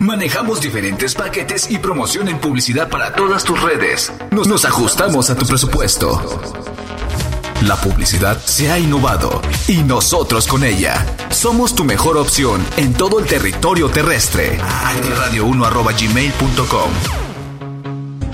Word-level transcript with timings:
Manejamos 0.00 0.60
diferentes 0.60 1.14
paquetes 1.14 1.72
y 1.72 1.78
promoción 1.78 2.28
en 2.28 2.38
publicidad 2.38 2.88
para 2.88 3.14
todas 3.14 3.42
tus 3.42 3.60
redes. 3.60 4.12
Nos, 4.30 4.64
ajustamos 4.64 5.28
a 5.28 5.34
tu 5.34 5.44
presupuesto. 5.44 6.22
La 7.62 7.74
publicidad 7.74 8.38
se 8.38 8.70
ha 8.70 8.78
innovado 8.78 9.42
y 9.66 9.78
nosotros 9.78 10.46
con 10.46 10.62
ella. 10.62 11.04
Somos 11.30 11.74
tu 11.74 11.84
mejor 11.84 12.16
opción 12.16 12.64
en 12.76 12.94
todo 12.94 13.18
el 13.18 13.26
territorio 13.26 13.88
terrestre. 13.88 14.60
Radio1.gmail.com 14.60 16.90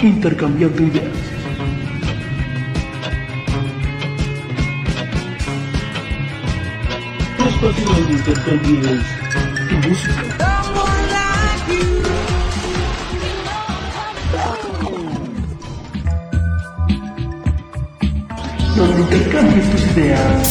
Intercambiando 0.03 0.83
ideas. 0.83 1.17
Tu 9.71 9.89
música. 9.89 10.44
Donde 18.77 19.05
tus 19.71 19.83
ideas. 19.93 20.49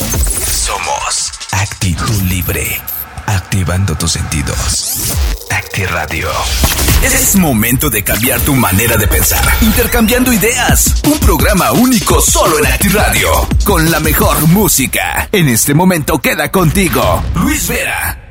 Somos 0.47 1.31
Actitud 1.51 2.21
Libre. 2.29 2.81
Activando 3.25 3.95
tus 3.95 4.13
sentidos. 4.13 5.13
Acti 5.51 5.85
Radio. 5.85 6.29
Es 7.03 7.35
momento 7.35 7.89
de 7.89 8.01
cambiar 8.01 8.39
tu 8.39 8.55
manera 8.55 8.95
de 8.95 9.07
pensar. 9.07 9.43
Intercambiando 9.61 10.31
ideas. 10.31 11.01
Un 11.05 11.19
programa 11.19 11.73
único 11.73 12.21
solo 12.21 12.59
en 12.59 12.67
Acti 12.67 12.87
Radio. 12.87 13.29
Con 13.65 13.91
la 13.91 13.99
mejor 13.99 14.47
música. 14.47 15.27
En 15.33 15.49
este 15.49 15.73
momento 15.73 16.19
queda 16.19 16.49
contigo. 16.49 17.21
Luis 17.35 17.67
Vera. 17.67 18.22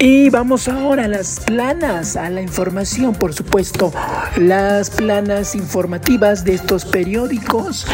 Y 0.00 0.30
vamos 0.30 0.68
ahora 0.68 1.06
a 1.06 1.08
las 1.08 1.40
planas, 1.40 2.14
a 2.14 2.30
la 2.30 2.40
información, 2.40 3.16
por 3.16 3.34
supuesto, 3.34 3.92
las 4.36 4.90
planas 4.90 5.56
informativas 5.56 6.44
de 6.44 6.54
estos 6.54 6.84
periódicos 6.84 7.84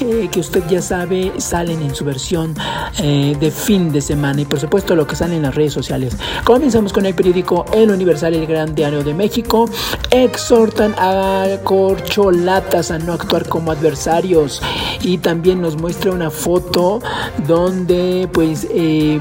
eh, 0.00 0.28
que 0.32 0.40
usted 0.40 0.64
ya 0.68 0.82
sabe 0.82 1.30
salen 1.38 1.80
en 1.82 1.94
su 1.94 2.04
versión 2.04 2.56
eh, 2.98 3.36
de 3.38 3.52
fin 3.52 3.92
de 3.92 4.00
semana 4.00 4.40
y 4.40 4.44
por 4.44 4.58
supuesto 4.58 4.96
lo 4.96 5.06
que 5.06 5.14
sale 5.14 5.36
en 5.36 5.42
las 5.42 5.54
redes 5.54 5.72
sociales. 5.72 6.16
Comenzamos 6.42 6.92
con 6.92 7.06
el 7.06 7.14
periódico 7.14 7.64
El 7.72 7.92
Universal, 7.92 8.34
el 8.34 8.48
Gran 8.48 8.74
Diario 8.74 9.04
de 9.04 9.14
México, 9.14 9.70
exhortan 10.10 10.96
a 10.98 11.46
corcholatas 11.62 12.90
a 12.90 12.98
no 12.98 13.12
actuar 13.12 13.48
como 13.48 13.70
adversarios 13.70 14.60
y 15.00 15.18
también 15.18 15.62
nos 15.62 15.76
muestra 15.76 16.10
una 16.10 16.30
foto 16.30 17.00
donde 17.46 18.28
pues... 18.32 18.66
Eh, 18.68 19.20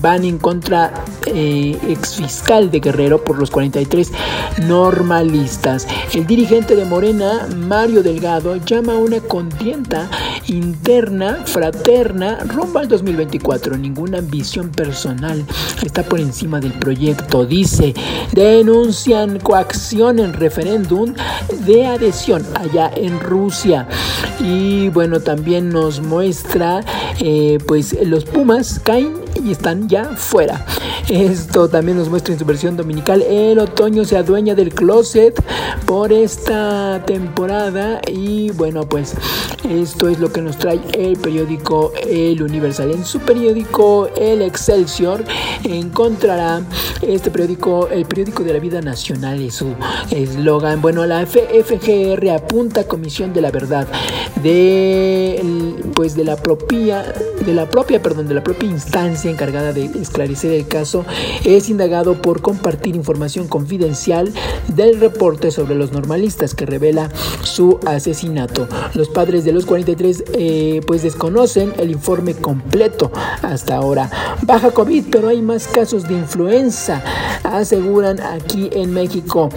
van 0.00 0.24
en 0.24 0.38
contra 0.38 0.92
eh, 1.26 1.76
ex 1.88 2.16
fiscal 2.16 2.70
de 2.70 2.80
Guerrero 2.80 3.22
por 3.22 3.38
los 3.38 3.50
43 3.50 4.12
normalistas. 4.66 5.86
El 6.14 6.26
dirigente 6.26 6.76
de 6.76 6.84
Morena, 6.84 7.48
Mario 7.56 8.02
Delgado, 8.02 8.56
llama 8.56 8.94
a 8.94 8.98
una 8.98 9.20
contienda 9.20 10.08
interna, 10.48 11.42
fraterna, 11.44 12.38
rumbo 12.44 12.78
al 12.78 12.88
2024. 12.88 13.76
Ninguna 13.76 14.18
ambición 14.18 14.70
personal 14.70 15.44
está 15.84 16.02
por 16.02 16.20
encima 16.20 16.60
del 16.60 16.72
proyecto. 16.72 17.44
Dice, 17.44 17.94
denuncian 18.32 19.38
coacción 19.40 20.18
en 20.18 20.32
referéndum 20.32 21.14
de 21.66 21.86
adhesión 21.86 22.44
allá 22.54 22.90
en 22.94 23.20
Rusia. 23.20 23.86
Y 24.40 24.88
bueno, 24.90 25.20
también 25.20 25.70
nos 25.70 26.00
muestra, 26.00 26.82
eh, 27.20 27.58
pues 27.66 27.96
los 28.04 28.24
Pumas 28.24 28.80
caen 28.82 29.25
y 29.44 29.52
están 29.52 29.88
ya 29.88 30.04
fuera. 30.16 30.64
Esto 31.08 31.68
también 31.68 31.98
nos 31.98 32.08
muestra 32.08 32.32
en 32.32 32.38
su 32.38 32.44
versión 32.44 32.76
dominical. 32.76 33.22
El 33.22 33.58
otoño 33.58 34.04
se 34.04 34.16
adueña 34.16 34.54
del 34.54 34.74
closet 34.74 35.40
por 35.84 36.12
esta 36.12 37.02
temporada. 37.06 38.00
Y 38.08 38.50
bueno, 38.50 38.88
pues 38.88 39.14
esto 39.68 40.08
es 40.08 40.18
lo 40.18 40.32
que 40.32 40.42
nos 40.42 40.58
trae 40.58 40.80
el 40.94 41.16
periódico 41.16 41.92
El 42.08 42.42
Universal. 42.42 42.90
En 42.90 43.04
su 43.04 43.20
periódico 43.20 44.08
El 44.16 44.42
Excelsior 44.42 45.24
encontrará 45.64 46.62
este 47.02 47.30
periódico, 47.30 47.88
el 47.88 48.04
periódico 48.06 48.42
de 48.42 48.52
la 48.52 48.58
vida 48.58 48.80
nacional, 48.80 49.40
es 49.42 49.54
su 49.56 49.74
eslogan. 50.10 50.82
Bueno, 50.82 51.06
la 51.06 51.24
FGR 51.26 52.30
apunta 52.30 52.84
Comisión 52.84 53.32
de 53.32 53.40
la 53.40 53.50
Verdad 53.50 53.86
de 54.42 55.42
pues 55.94 56.14
de 56.14 56.24
la 56.24 56.36
propia 56.36 57.04
de 57.44 57.54
la 57.54 57.68
propia, 57.68 58.02
perdón, 58.02 58.28
de 58.28 58.34
la 58.34 58.42
propia 58.42 58.68
instancia 58.68 59.25
encargada 59.30 59.72
de 59.72 59.84
esclarecer 59.84 60.52
el 60.52 60.66
caso 60.66 61.04
es 61.44 61.68
indagado 61.68 62.20
por 62.20 62.42
compartir 62.42 62.96
información 62.96 63.48
confidencial 63.48 64.32
del 64.68 65.00
reporte 65.00 65.50
sobre 65.50 65.74
los 65.74 65.92
normalistas 65.92 66.54
que 66.54 66.66
revela 66.66 67.10
su 67.42 67.78
asesinato. 67.86 68.68
Los 68.94 69.08
padres 69.08 69.44
de 69.44 69.52
los 69.52 69.66
43 69.66 70.24
eh, 70.34 70.80
pues 70.86 71.02
desconocen 71.02 71.72
el 71.78 71.90
informe 71.90 72.34
completo 72.34 73.10
hasta 73.42 73.76
ahora. 73.76 74.10
Baja 74.42 74.70
COVID, 74.70 75.04
pero 75.10 75.28
hay 75.28 75.42
más 75.42 75.66
casos 75.66 76.04
de 76.04 76.14
influenza, 76.14 77.02
aseguran 77.44 78.20
aquí 78.20 78.68
en 78.72 78.92
México. 78.92 79.48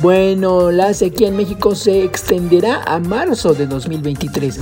Bueno, 0.00 0.70
la 0.70 0.94
sequía 0.94 1.28
en 1.28 1.36
México 1.36 1.74
se 1.74 2.04
extenderá 2.04 2.82
a 2.82 2.98
marzo 2.98 3.54
de 3.54 3.66
2023. 3.66 4.58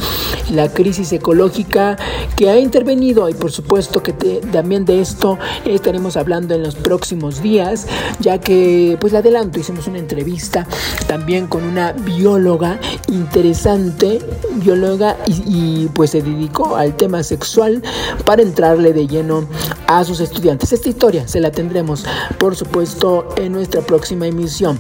La 0.53 0.69
crisis 0.69 1.13
ecológica 1.13 1.97
que 2.37 2.51
ha 2.51 2.59
intervenido 2.59 3.29
y 3.29 3.35
por 3.35 3.51
supuesto 3.51 4.03
que 4.03 4.13
también 4.51 4.85
de 4.85 5.01
esto 5.01 5.39
estaremos 5.65 6.17
hablando 6.17 6.55
en 6.55 6.63
los 6.63 6.75
próximos 6.75 7.43
días, 7.43 7.87
ya 8.21 8.39
que 8.39 8.97
pues 9.01 9.13
le 9.13 9.19
adelanto, 9.19 9.61
hicimos 9.61 9.87
una 9.87 9.99
entrevista 9.99 10.67
también 11.07 11.47
con 11.47 11.65
una 11.65 11.93
bióloga 11.93 12.79
interesante, 13.09 14.21
bióloga 14.57 15.17
y, 15.27 15.89
pues 15.95 16.11
se 16.11 16.23
dedicó 16.23 16.77
al 16.77 16.97
tema 16.97 17.23
sexual 17.23 17.83
para 18.25 18.43
entrarle 18.43 18.93
de 18.93 19.07
lleno 19.07 19.47
a 19.87 20.05
sus 20.05 20.21
estudiantes. 20.21 20.73
Esta 20.73 20.89
historia 20.89 21.29
se 21.29 21.41
la 21.41 21.51
tendremos 21.51 22.05
por 22.39 22.57
supuesto 22.57 23.29
en 23.37 23.53
nuestra 23.53 23.83
próxima 23.83 24.27
emisión. 24.27 24.79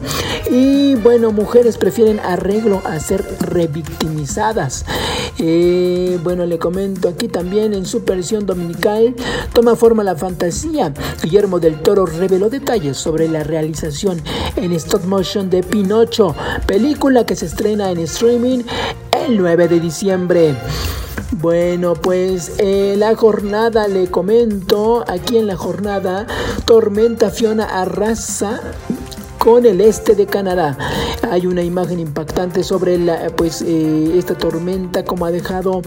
Y 0.51 0.95
bueno, 0.97 1.33
mujeres 1.33 1.77
prefieren 1.79 2.21
arreglo 2.21 2.83
a 2.85 2.99
ser 3.01 3.25
revictimizadas. 3.41 4.85
Eh, 5.39 6.19
bueno, 6.23 6.47
le 6.47 6.59
comento 6.59 7.09
aquí 7.09 7.29
también 7.29 7.75
en 7.75 7.87
su 7.87 8.05
versión 8.05 8.47
dominical 8.47 9.15
toma 9.53 9.77
forma 9.77 10.03
la 10.03 10.17
fantasía. 10.17 10.93
Guillermo 11.23 11.61
del 11.61 11.81
Toro 11.81 12.07
reveló 12.07 12.51
detalles 12.51 12.97
sobre 12.97 13.29
la 13.29 13.45
realización 13.45 14.21
en 14.57 14.73
stop 14.73 15.05
motion 15.05 15.51
de 15.51 15.63
Pinocho, 15.63 16.35
película 16.67 17.25
que 17.25 17.37
se 17.37 17.47
estrena 17.47 17.91
en 17.91 17.99
streaming 17.99 18.65
el 19.27 19.39
9 19.39 19.69
de 19.69 19.81
diciembre. 19.81 20.55
Bueno, 21.33 21.95
pues 21.95 22.53
eh, 22.59 22.95
la 22.99 23.17
jornada, 23.17 23.89
le 23.89 24.11
comento, 24.11 25.03
aquí 25.09 25.39
en 25.39 25.47
la 25.47 25.57
jornada, 25.57 26.27
Tormenta 26.67 27.31
Fiona 27.31 27.65
arrasa 27.65 28.61
con 29.43 29.67
el 29.67 29.81
este 29.81 30.15
de 30.15 30.27
Canadá. 30.27 30.79
Hay 31.29 31.47
una 31.49 31.63
imagen 31.63 31.99
impactante 31.99 32.63
sobre 32.63 32.97
la, 32.97 33.27
pues, 33.37 33.61
eh, 33.61 34.13
esta 34.17 34.39
tormenta, 34.39 35.05
como 35.05 35.27
ha 35.27 35.33
dejado 35.33 35.83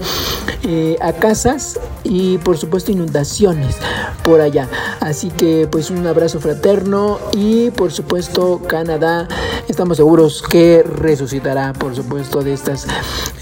eh, 0.67 0.97
a 0.99 1.13
casas 1.13 1.79
y 2.03 2.39
por 2.39 2.57
supuesto 2.57 2.91
inundaciones 2.91 3.77
por 4.23 4.41
allá. 4.41 4.67
Así 4.99 5.29
que 5.29 5.67
pues 5.71 5.91
un 5.91 6.07
abrazo 6.07 6.39
fraterno 6.39 7.19
y 7.33 7.69
por 7.69 7.91
supuesto 7.91 8.61
Canadá, 8.67 9.27
estamos 9.67 9.97
seguros 9.97 10.41
que 10.41 10.81
resucitará 10.81 11.71
por 11.73 11.95
supuesto 11.95 12.41
de 12.41 12.53
estas 12.53 12.87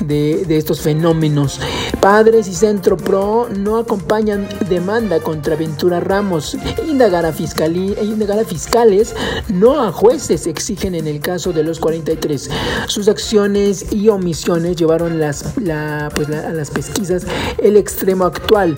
de, 0.01 0.43
de 0.45 0.57
estos 0.57 0.81
fenómenos. 0.81 1.61
Padres 2.01 2.49
y 2.49 2.53
Centro 2.53 2.97
Pro 2.97 3.47
no 3.49 3.77
acompañan 3.77 4.47
demanda 4.67 5.21
contra 5.21 5.55
Ventura 5.55 6.01
Ramos. 6.01 6.57
Indagar 6.85 7.25
a, 7.25 7.31
fiscalía, 7.31 8.03
indagar 8.03 8.39
a 8.39 8.43
fiscales, 8.43 9.15
no 9.47 9.81
a 9.81 9.93
jueces, 10.03 10.47
exigen 10.47 10.95
en 10.95 11.07
el 11.07 11.21
caso 11.21 11.53
de 11.53 11.63
los 11.63 11.79
43. 11.79 12.49
Sus 12.87 13.07
acciones 13.07 13.93
y 13.93 14.09
omisiones 14.09 14.75
llevaron 14.75 15.17
las, 15.17 15.55
la, 15.55 16.11
pues, 16.13 16.27
a 16.27 16.51
las 16.51 16.71
pesquisas 16.71 17.25
el 17.57 17.77
extremo 17.77 18.25
actual. 18.25 18.75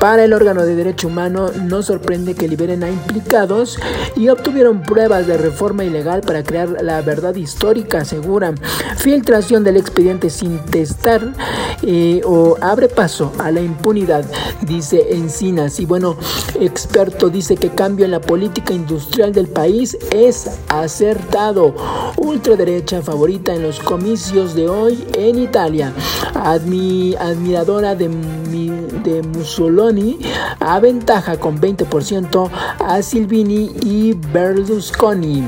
Para 0.00 0.24
el 0.24 0.32
órgano 0.32 0.66
de 0.66 0.74
derecho 0.74 1.06
humano 1.06 1.52
no 1.62 1.84
sorprende 1.84 2.34
que 2.34 2.48
liberen 2.48 2.82
a 2.82 2.90
implicados 2.90 3.78
y 4.16 4.28
obtuvieron 4.30 4.82
pruebas 4.82 5.28
de 5.28 5.38
reforma 5.38 5.84
ilegal 5.84 6.22
para 6.22 6.42
crear 6.42 6.82
la 6.82 7.00
verdad 7.02 7.36
histórica, 7.36 7.98
aseguran. 7.98 8.56
Filtración 8.96 9.62
del 9.62 9.76
expediente 9.76 10.28
sin 10.28 10.58
testar 10.58 11.34
eh, 11.82 12.20
o 12.24 12.56
abre 12.60 12.88
paso 12.88 13.32
a 13.38 13.52
la 13.52 13.60
impunidad, 13.60 14.24
dice 14.62 15.14
Encinas. 15.14 15.78
Y 15.78 15.86
bueno, 15.86 16.16
experto 16.58 17.30
dice 17.30 17.56
que 17.56 17.70
cambio 17.70 18.06
en 18.06 18.10
la 18.10 18.20
política 18.20 18.74
industrial 18.74 19.32
del 19.32 19.46
país 19.46 19.96
es 20.10 20.50
acertado. 20.68 21.74
Ultraderecha 22.16 23.02
favorita 23.02 23.54
en 23.54 23.62
los 23.62 23.80
comicios 23.80 24.54
de 24.54 24.68
hoy 24.68 25.06
en 25.14 25.38
Italia. 25.38 25.92
admiradora 26.34 27.94
de, 27.94 28.08
de 28.08 29.22
Mussolini 29.22 30.18
aventaja 30.60 31.38
con 31.38 31.60
20% 31.60 32.50
a 32.80 33.02
Silvini 33.02 33.70
y 33.82 34.14
Berlusconi. 34.32 35.44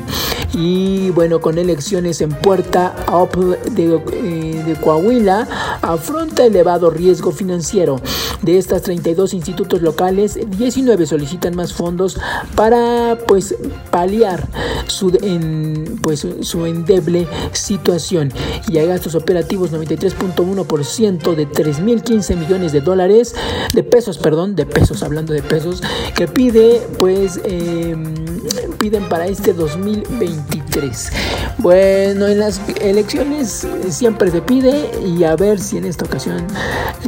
Y 0.53 1.11
bueno, 1.11 1.41
con 1.41 1.59
elecciones 1.59 2.21
en 2.21 2.31
puerta, 2.31 2.95
de, 3.73 4.01
eh, 4.13 4.63
de 4.65 4.77
Coahuila 4.81 5.47
afronta 5.83 6.47
elevado 6.47 6.91
riesgo 6.91 7.33
financiero. 7.33 8.01
De 8.43 8.59
estas 8.59 8.83
32 8.83 9.35
institutos 9.35 9.83
locales, 9.83 10.39
19 10.59 11.07
solicitan 11.07 11.57
más 11.57 11.73
fondos 11.73 12.19
para 12.55 13.19
pues 13.27 13.55
paliar 13.91 14.47
su, 14.87 15.06
en, 15.23 15.99
pues, 16.03 16.27
su 16.41 16.67
endeble 16.67 17.27
situación. 17.53 18.33
Y 18.69 18.79
hay 18.79 18.87
gastos 18.87 19.15
operativos 19.15 19.73
93.1% 19.73 21.35
de 21.35 21.49
3.015 21.49 22.37
millones 22.37 22.73
de 22.73 22.81
dólares, 22.81 23.35
de 23.73 23.83
pesos, 23.83 24.19
perdón, 24.19 24.57
de 24.57 24.67
pesos, 24.67 25.03
hablando 25.03 25.33
de 25.33 25.43
pesos, 25.43 25.83
que 26.15 26.27
pide 26.29 26.83
pues... 26.99 27.41
Em, 27.45 28.15
piden 28.79 29.09
para 29.09 29.27
este 29.27 29.53
2023. 29.53 30.66
Bueno, 31.59 32.27
en 32.27 32.39
las 32.39 32.61
elecciones 32.83 33.67
siempre 33.89 34.31
se 34.31 34.43
pide 34.43 34.91
y 35.03 35.25
a 35.25 35.35
ver 35.35 35.59
si 35.59 35.79
en 35.79 35.87
esta 35.87 36.05
ocasión 36.05 36.47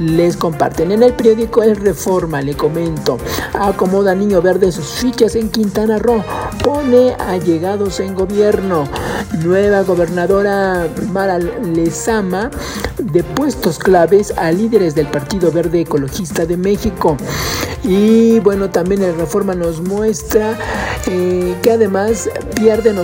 les 0.00 0.38
comparten. 0.38 0.90
En 0.90 1.02
el 1.02 1.12
periódico 1.12 1.62
El 1.62 1.76
Reforma 1.76 2.40
le 2.40 2.54
comento, 2.54 3.18
acomoda 3.52 4.14
Niño 4.14 4.40
Verde 4.40 4.72
sus 4.72 4.86
fichas 4.86 5.34
en 5.34 5.50
Quintana 5.50 5.98
Roo, 5.98 6.24
pone 6.64 7.14
allegados 7.18 8.00
en 8.00 8.14
gobierno, 8.14 8.88
nueva 9.44 9.82
gobernadora 9.82 10.88
Mara 11.12 11.38
Lezama 11.38 12.50
de 12.98 13.22
puestos 13.22 13.78
claves 13.78 14.32
a 14.36 14.50
líderes 14.50 14.94
del 14.94 15.08
Partido 15.08 15.52
Verde 15.52 15.82
Ecologista 15.82 16.46
de 16.46 16.56
México. 16.56 17.16
Y 17.84 18.40
bueno, 18.40 18.70
también 18.70 19.02
el 19.02 19.16
Reforma 19.16 19.54
nos 19.54 19.80
muestra 19.80 20.58
eh, 21.06 21.54
que 21.62 21.70
además 21.70 22.28
pierden 22.56 22.98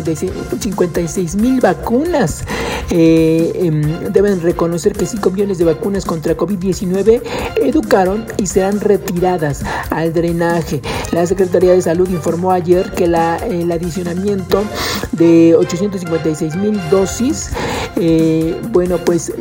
856 0.00 1.36
mil 1.36 1.60
vacunas. 1.60 2.44
Eh, 2.90 3.52
em, 3.54 4.12
deben 4.12 4.40
reconocer 4.40 4.92
que 4.92 5.06
5 5.06 5.30
millones 5.30 5.58
de 5.58 5.64
vacunas 5.64 6.04
contra 6.04 6.36
COVID-19 6.36 7.22
educaron 7.62 8.26
y 8.36 8.46
serán 8.46 8.80
retiradas 8.80 9.62
al 9.90 10.12
drenaje. 10.12 10.80
La 11.12 11.26
Secretaría 11.26 11.72
de 11.72 11.82
Salud 11.82 12.08
informó 12.08 12.52
ayer 12.52 12.90
que 12.92 13.06
la, 13.06 13.36
el 13.36 13.70
adicionamiento 13.70 14.64
de 15.12 15.54
856 15.56 16.56
mil 16.56 16.80
dosis, 16.90 17.50
eh, 17.96 18.60
bueno, 18.70 18.98
pues 18.98 19.32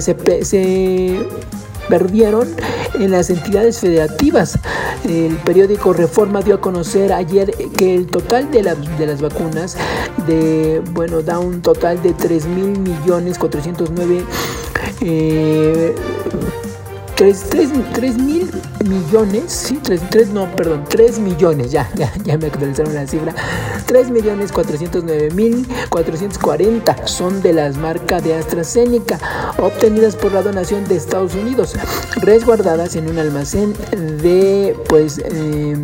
se, 0.00 0.44
se 0.44 1.26
perdieron 1.88 2.48
en 2.94 3.10
las 3.10 3.30
entidades 3.30 3.80
federativas. 3.80 4.58
El 5.08 5.36
periódico 5.36 5.92
Reforma 5.92 6.42
dio 6.42 6.56
a 6.56 6.60
conocer 6.60 7.12
ayer 7.12 7.52
que 7.76 7.94
el 7.94 8.06
total 8.06 8.50
de, 8.50 8.62
de 8.98 9.06
las 9.06 9.20
vacunas 9.20 9.76
de, 10.26 10.82
bueno, 10.92 11.22
da 11.22 11.38
un 11.38 11.62
total 11.62 12.02
de 12.02 12.12
3 12.12 12.46
mil 12.46 12.78
millones 12.78 13.38
409 13.38 14.24
eh, 15.00 15.94
3, 17.18 18.16
mil 18.16 18.48
millones, 18.86 19.50
sí, 19.50 19.80
3, 19.82 20.28
no, 20.28 20.46
perdón, 20.54 20.84
3 20.88 21.18
millones, 21.18 21.72
ya, 21.72 21.90
ya, 21.96 22.12
ya 22.22 22.38
me 22.38 22.46
actualizaron 22.46 22.94
la 22.94 23.08
cifra, 23.08 23.34
3 23.86 24.10
millones 24.10 24.52
409 24.52 25.30
mil 25.32 25.66
440 25.90 27.08
son 27.08 27.42
de 27.42 27.54
las 27.54 27.76
marcas 27.76 28.22
de 28.22 28.36
AstraZeneca, 28.36 29.18
obtenidas 29.58 30.14
por 30.14 30.30
la 30.30 30.42
donación 30.42 30.86
de 30.86 30.94
Estados 30.94 31.34
Unidos, 31.34 31.74
resguardadas 32.22 32.94
en 32.94 33.10
un 33.10 33.18
almacén 33.18 33.74
de, 34.22 34.76
pues, 34.88 35.18
eh, 35.18 35.74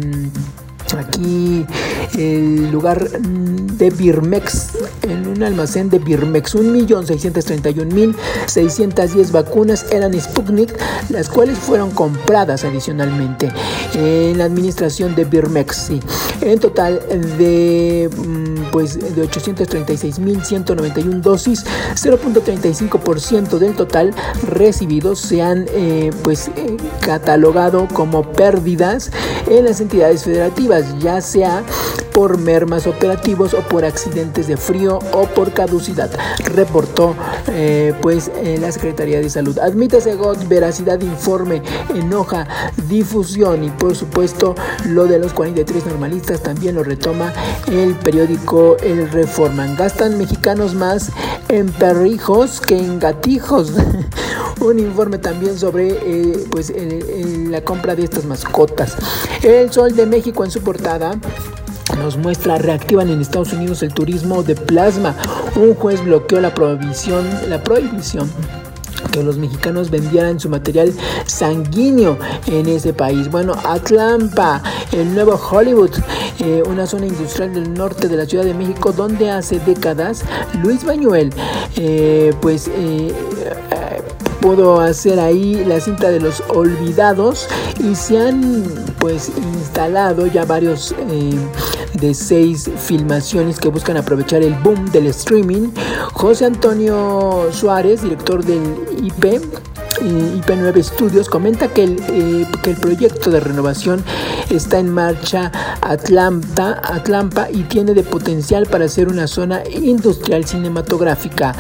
aquí 0.99 1.65
el 2.17 2.71
lugar 2.71 3.11
de 3.11 3.91
Birmex, 3.91 4.69
en 5.03 5.27
un 5.27 5.43
almacén 5.43 5.91
de 5.91 5.99
Birmex, 5.99 6.55
1.631.610 6.55 9.33
vacunas 9.33 9.87
eran 9.91 10.15
Sputnik, 10.21 10.79
las 11.09 11.29
cuales 11.29 11.59
fueron 11.59 11.91
compradas 11.91 12.65
adicionalmente 12.65 13.51
en 13.95 14.39
la 14.39 14.45
administración 14.45 15.15
de 15.15 15.25
Birmex. 15.25 15.77
Sí. 15.77 16.01
En 16.41 16.59
total 16.59 17.01
de, 17.39 18.11
mm, 18.17 18.71
pues, 18.71 18.99
de 18.99 19.23
836.191 19.23 21.21
dosis, 21.21 21.65
0.35% 21.95 23.59
del 23.59 23.75
total 23.75 24.15
recibidos 24.49 25.21
se 25.21 25.43
han 25.43 25.67
eh, 25.71 26.11
pues, 26.23 26.49
eh, 26.57 26.77
catalogado 27.01 27.89
como 27.93 28.23
pérdidas 28.33 29.11
en 29.49 29.65
las 29.65 29.81
entidades 29.81 30.25
federativas, 30.25 30.84
ya 30.99 31.21
sea 31.21 31.63
por 32.13 32.39
mermas 32.39 32.87
operativos 32.87 33.55
o 33.55 33.61
por 33.61 33.85
accidentes 33.85 34.47
de 34.47 34.57
frío 34.57 35.01
o 35.13 35.27
por 35.27 35.53
caducidad, 35.53 36.11
reportó 36.45 37.17
eh, 37.49 37.93
pues 38.01 38.31
la 38.61 38.71
Secretaría 38.71 39.21
de 39.21 39.29
Salud. 39.29 39.59
Admite 39.59 40.01
Segot 40.01 40.47
veracidad 40.47 41.01
informe, 41.01 41.63
enoja, 41.93 42.47
difusión 42.89 43.65
y 43.65 43.71
por 43.71 43.97
supuesto 43.97 44.55
lo 44.87 45.07
de 45.07 45.19
los 45.19 45.33
43 45.33 45.87
normalistas 45.87 46.43
también 46.43 46.77
lo 46.77 46.85
retoma 46.85 47.33
el 47.67 47.95
periódico 47.95 48.77
El 48.79 49.11
Reforman. 49.11 49.77
Gastan 49.77 50.19
mexicanos 50.19 50.75
más 50.75 51.11
en 51.49 51.71
perrijos 51.73 52.61
que 52.61 52.79
en 52.79 52.99
gatijos. 52.99 53.73
Un 54.64 54.78
informe 54.78 55.19
también 55.19 55.58
sobre 55.58 55.90
eh, 55.90 56.46
pues, 56.50 56.72
la 57.50 57.61
compra 57.62 57.94
de 57.94 58.05
estas 58.05 58.25
mascotas. 58.25 58.96
El 59.43 59.70
Sol 59.70 59.94
de 59.94 60.06
México 60.06 60.43
en 60.43 60.50
su 60.50 60.62
portada 60.62 61.19
nos 61.99 62.16
muestra 62.16 62.56
reactivan 62.56 63.11
en 63.11 63.20
Estados 63.20 63.52
Unidos 63.52 63.82
el 63.82 63.93
turismo 63.93 64.43
de 64.43 64.55
plasma. 64.55 65.14
Un 65.55 65.75
juez 65.75 66.02
bloqueó 66.02 66.40
la 66.40 66.55
prohibición, 66.55 67.28
la 67.50 67.62
prohibición 67.62 68.31
que 69.12 69.22
los 69.22 69.37
mexicanos 69.37 69.90
vendieran 69.90 70.40
su 70.40 70.49
material 70.49 70.94
sanguíneo 71.26 72.19
en 72.46 72.66
ese 72.66 72.94
país. 72.94 73.31
Bueno, 73.31 73.55
Atlanta, 73.64 74.62
el 74.93 75.14
nuevo 75.14 75.34
Hollywood, 75.34 75.90
eh, 76.40 76.62
una 76.66 76.87
zona 76.87 77.06
industrial 77.06 77.52
del 77.52 77.75
norte 77.75 78.08
de 78.08 78.16
la 78.16 78.25
Ciudad 78.25 78.44
de 78.44 78.55
México 78.55 78.93
donde 78.93 79.31
hace 79.31 79.61
décadas 79.61 80.22
Luis 80.62 80.84
Bañuel, 80.84 81.34
eh, 81.76 82.32
pues 82.40 82.70
pudo 84.44 84.79
hacer 84.79 85.19
ahí 85.20 85.64
la 85.64 85.80
cinta 85.80 86.11
de 86.11 86.21
los 86.21 86.42
olvidados 86.49 87.49
y 87.83 87.95
se 87.95 88.19
han 88.19 88.62
pues 88.99 89.33
instalado 89.38 90.26
ya 90.26 90.45
varios 90.45 90.95
eh, 90.99 91.33
de 91.95 92.12
seis 92.12 92.71
filmaciones 92.76 93.59
que 93.59 93.71
buscan 93.71 93.97
aprovechar 93.97 94.42
el 94.42 94.52
boom 94.57 94.85
del 94.92 95.07
streaming. 95.07 95.71
José 96.12 96.45
Antonio 96.45 97.49
Suárez, 97.52 98.02
director 98.02 98.45
del 98.45 98.62
IP, 99.02 99.40
IP9 100.01 100.83
Studios 100.83 101.29
comenta 101.29 101.69
que 101.69 101.85
el, 101.85 101.97
eh, 102.09 102.47
que 102.63 102.71
el 102.71 102.77
proyecto 102.77 103.31
de 103.31 103.41
renovación 103.41 104.03
está 104.51 104.79
en 104.79 104.91
marcha 104.91 105.51
Atlanta, 105.81 106.81
Atlanta 106.83 107.49
y 107.51 107.63
tiene 107.65 107.95
de 107.95 108.03
potencial 108.03 108.67
para 108.67 108.89
ser 108.89 109.09
una 109.09 109.27
zona 109.27 109.63
industrial 109.69 110.45
cinematográfica. 110.45 111.55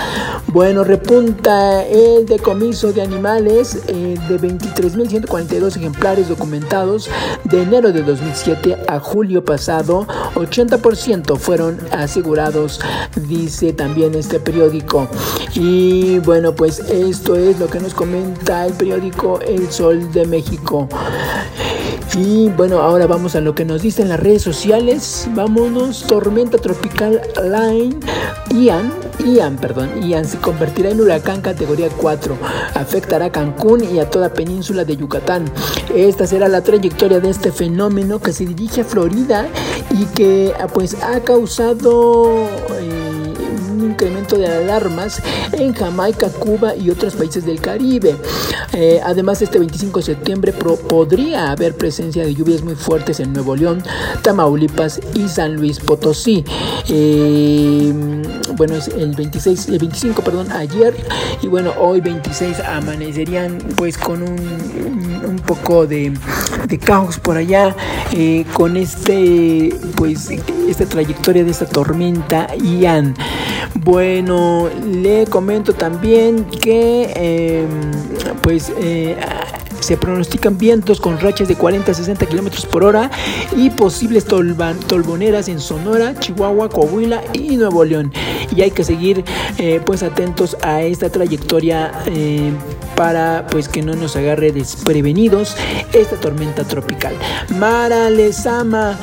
Bueno, 0.48 0.84
repunta 0.84 1.84
el 1.84 2.26
decomiso 2.26 2.92
de 2.92 3.02
animales 3.02 3.82
eh, 3.88 4.16
de 4.28 4.40
23.142 4.40 5.76
ejemplares 5.76 6.28
documentados 6.28 7.10
de 7.44 7.62
enero 7.62 7.92
de 7.92 8.02
2007 8.02 8.76
a 8.88 8.98
julio 9.00 9.44
pasado. 9.44 10.06
80% 10.34 11.36
fueron 11.36 11.78
asegurados, 11.92 12.80
dice 13.28 13.72
también 13.72 14.14
este 14.14 14.40
periódico. 14.40 15.08
Y 15.54 16.18
bueno, 16.20 16.54
pues 16.54 16.80
esto 16.80 17.36
es 17.36 17.58
lo 17.58 17.68
que 17.68 17.80
nos 17.80 17.94
comenta 17.94 18.23
el 18.24 18.72
periódico 18.74 19.40
El 19.40 19.70
Sol 19.70 20.12
de 20.12 20.26
México. 20.26 20.88
Y 22.16 22.48
bueno, 22.50 22.80
ahora 22.80 23.06
vamos 23.06 23.34
a 23.34 23.40
lo 23.40 23.54
que 23.54 23.64
nos 23.64 23.82
dicen 23.82 24.08
las 24.08 24.20
redes 24.20 24.42
sociales. 24.42 25.28
Vámonos, 25.34 26.04
tormenta 26.06 26.58
tropical 26.58 27.20
Line 27.42 27.96
Ian 28.50 28.92
Ian, 29.24 29.56
perdón, 29.56 30.02
Ian 30.02 30.24
se 30.24 30.38
convertirá 30.38 30.90
en 30.90 31.00
huracán 31.00 31.40
categoría 31.40 31.88
4. 31.88 32.36
Afectará 32.74 33.26
a 33.26 33.32
Cancún 33.32 33.82
y 33.84 33.98
a 33.98 34.10
toda 34.10 34.32
península 34.32 34.84
de 34.84 34.96
Yucatán. 34.96 35.44
Esta 35.94 36.26
será 36.26 36.48
la 36.48 36.62
trayectoria 36.62 37.20
de 37.20 37.30
este 37.30 37.52
fenómeno 37.52 38.20
que 38.20 38.32
se 38.32 38.44
dirige 38.44 38.82
a 38.82 38.84
Florida 38.84 39.46
y 39.90 40.04
que 40.06 40.52
pues 40.72 40.96
ha 41.02 41.20
causado... 41.20 42.46
Eh, 42.80 43.43
incremento 43.84 44.36
de 44.36 44.46
alarmas 44.46 45.22
en 45.52 45.72
Jamaica, 45.74 46.28
Cuba 46.28 46.74
y 46.76 46.90
otros 46.90 47.14
países 47.14 47.44
del 47.44 47.60
Caribe. 47.60 48.16
Eh, 48.72 49.00
además, 49.04 49.42
este 49.42 49.58
25 49.58 50.00
de 50.00 50.04
septiembre 50.04 50.52
podría 50.52 51.50
haber 51.50 51.76
presencia 51.76 52.24
de 52.24 52.34
lluvias 52.34 52.62
muy 52.62 52.74
fuertes 52.74 53.20
en 53.20 53.32
Nuevo 53.32 53.56
León, 53.56 53.82
Tamaulipas 54.22 55.00
y 55.14 55.28
San 55.28 55.56
Luis 55.56 55.78
Potosí. 55.80 56.44
Eh, 56.88 57.92
bueno, 58.56 58.74
es 58.76 58.88
el 58.88 59.14
26, 59.14 59.68
el 59.68 59.78
25, 59.78 60.22
perdón, 60.22 60.50
ayer 60.52 60.94
y 61.42 61.46
bueno, 61.46 61.72
hoy 61.78 62.00
26 62.00 62.60
amanecerían 62.60 63.58
pues 63.76 63.98
con 63.98 64.22
un, 64.22 64.38
un 65.24 65.36
poco 65.36 65.86
de, 65.86 66.12
de, 66.68 66.78
caos 66.78 67.18
por 67.18 67.36
allá 67.36 67.74
eh, 68.12 68.44
con 68.52 68.76
este 68.76 69.74
pues 69.96 70.30
esta 70.68 70.86
trayectoria 70.86 71.44
de 71.44 71.50
esta 71.50 71.66
tormenta 71.66 72.48
Ian. 72.56 73.14
Bueno, 73.74 74.68
le 74.86 75.26
comento 75.26 75.72
también 75.72 76.44
que 76.44 77.12
em, 77.14 77.68
pues 78.42 78.72
eh, 78.78 79.16
se 79.80 79.98
pronostican 79.98 80.56
vientos 80.56 80.98
con 80.98 81.20
rachas 81.20 81.46
de 81.46 81.56
40 81.56 81.92
a 81.92 81.94
60 81.94 82.26
kilómetros 82.26 82.64
por 82.64 82.84
hora 82.84 83.10
y 83.54 83.68
posibles 83.68 84.24
tolboneras 84.24 85.48
en 85.48 85.60
Sonora, 85.60 86.18
Chihuahua, 86.18 86.70
Coahuila 86.70 87.22
y 87.34 87.56
Nuevo 87.56 87.84
León. 87.84 88.10
Y 88.54 88.62
hay 88.62 88.70
que 88.70 88.82
seguir 88.82 89.24
eh, 89.58 89.80
pues 89.84 90.02
atentos 90.02 90.56
a 90.62 90.82
esta 90.82 91.10
trayectoria 91.10 91.92
eh, 92.06 92.52
para 92.96 93.46
pues 93.50 93.68
que 93.68 93.82
no 93.82 93.94
nos 93.94 94.16
agarre 94.16 94.52
desprevenidos 94.52 95.56
esta 95.92 96.16
tormenta 96.16 96.64
tropical. 96.64 97.14
Mara 97.58 98.10
Lezama 98.10 98.98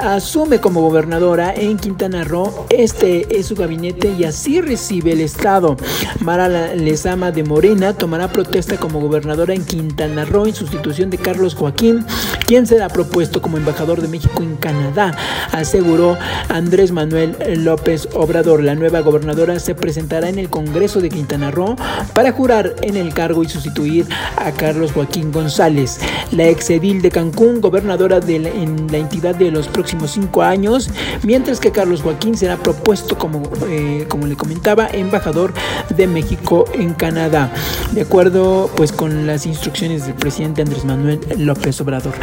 asume 0.00 0.60
como 0.60 0.82
gobernadora 0.82 1.54
en 1.54 1.78
Quintana 1.78 2.24
Roo. 2.24 2.66
Este 2.70 3.38
es 3.38 3.46
su 3.46 3.54
gabinete 3.54 4.14
y 4.18 4.24
así 4.24 4.60
recibe 4.60 5.12
el 5.12 5.20
estado. 5.20 5.76
Mara 6.20 6.74
Lezama 6.74 7.30
de 7.30 7.44
Morena 7.44 7.92
tomará 7.92 8.28
protesta 8.28 8.76
como 8.76 9.00
gobernadora 9.00 9.54
en 9.54 9.64
Quintana 9.64 10.24
Roo 10.24 10.46
en 10.46 10.54
sustitución 10.54 11.10
de 11.10 11.18
Carlos 11.18 11.54
Joaquín, 11.54 12.04
quien 12.46 12.66
será 12.66 12.88
propuesto 12.88 13.42
como 13.42 13.56
embajador 13.56 14.00
de 14.00 14.08
México 14.08 14.42
en 14.42 14.56
Canadá, 14.56 15.12
aseguró 15.52 16.16
Andrés 16.48 16.92
Manuel 16.92 17.36
López 17.64 18.08
Obrador. 18.14 18.62
La 18.62 18.74
nueva 18.74 19.00
gobernadora 19.00 19.58
se 19.58 19.74
presentará 19.74 20.28
en 20.28 20.38
el 20.38 20.50
Congreso 20.50 21.00
de 21.00 21.08
Quintana 21.08 21.50
Roo 21.50 21.76
para 22.14 22.32
jurar 22.32 22.74
en 22.82 22.96
el 22.96 23.14
cargo 23.14 23.35
y 23.42 23.48
sustituir 23.48 24.06
a 24.36 24.52
Carlos 24.52 24.92
Joaquín 24.92 25.32
González. 25.32 25.98
La 26.30 26.44
exedil 26.44 27.02
de 27.02 27.10
Cancún, 27.10 27.60
gobernadora 27.60 28.20
de 28.20 28.36
en 28.36 28.86
la 28.90 28.98
entidad 28.98 29.34
de 29.34 29.50
los 29.50 29.68
próximos 29.68 30.12
cinco 30.12 30.42
años, 30.42 30.90
mientras 31.22 31.60
que 31.60 31.72
Carlos 31.72 32.02
Joaquín 32.02 32.36
será 32.36 32.56
propuesto 32.56 33.16
como, 33.18 33.42
eh, 33.68 34.06
como 34.08 34.26
le 34.26 34.36
comentaba, 34.36 34.88
embajador 34.92 35.52
de 35.96 36.06
México 36.06 36.64
en 36.74 36.92
Canadá, 36.94 37.52
de 37.92 38.02
acuerdo 38.02 38.70
pues 38.76 38.92
con 38.92 39.26
las 39.26 39.46
instrucciones 39.46 40.06
del 40.06 40.14
presidente 40.14 40.62
Andrés 40.62 40.84
Manuel 40.84 41.20
López 41.38 41.80
Obrador. 41.80 42.14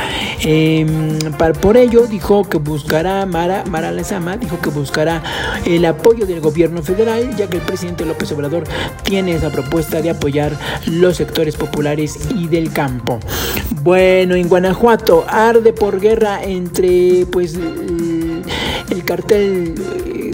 Em, 0.42 1.18
por 1.62 1.78
ello 1.78 2.06
dijo 2.08 2.44
que 2.44 2.58
buscará, 2.58 3.26
Mara, 3.26 3.64
Mara 3.70 3.92
Lezama 3.92 4.38
dijo 4.38 4.60
que 4.60 4.70
buscará 4.70 5.22
el 5.66 5.86
apoyo 5.86 6.26
del 6.26 6.42
gobierno 6.42 6.84
federal, 6.84 7.36
ya 7.36 7.48
que 7.48 7.58
el 7.58 7.64
presidente 7.64 8.06
López 8.06 8.32
Obrador 8.32 8.64
tiene 9.04 9.34
esa 9.34 9.50
propuesta 9.50 10.02
de 10.02 10.12
apoyar 10.12 10.58
los 10.86 11.03
sectores 11.12 11.56
populares 11.56 12.18
y 12.36 12.48
del 12.48 12.72
campo. 12.72 13.20
Bueno, 13.82 14.36
en 14.36 14.48
Guanajuato 14.48 15.26
arde 15.28 15.74
por 15.74 16.00
guerra 16.00 16.44
entre 16.44 17.26
pues 17.32 17.56
el 17.56 19.04
cartel 19.06 19.76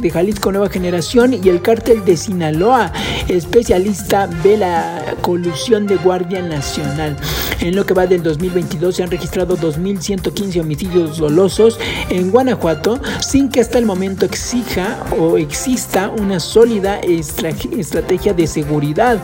de 0.01 0.09
Jalisco 0.09 0.51
Nueva 0.51 0.69
Generación 0.69 1.33
y 1.33 1.49
el 1.49 1.61
cártel 1.61 2.03
de 2.05 2.15
Sinaloa. 2.15 2.91
Especialista 3.27 4.29
ve 4.43 4.57
la 4.57 5.15
colusión 5.21 5.87
de 5.87 5.97
Guardia 5.97 6.41
Nacional. 6.41 7.17
En 7.61 7.75
lo 7.75 7.85
que 7.85 7.93
va 7.93 8.07
del 8.07 8.23
2022 8.23 8.95
se 8.95 9.03
han 9.03 9.11
registrado 9.11 9.57
2.115 9.57 10.61
homicidios 10.61 11.17
dolosos 11.17 11.77
en 12.09 12.31
Guanajuato 12.31 12.99
sin 13.19 13.49
que 13.49 13.59
hasta 13.59 13.77
el 13.77 13.85
momento 13.85 14.25
exija 14.25 15.03
o 15.19 15.37
exista 15.37 16.09
una 16.09 16.39
sólida 16.39 16.99
estrategia 16.99 18.33
de 18.33 18.47
seguridad. 18.47 19.21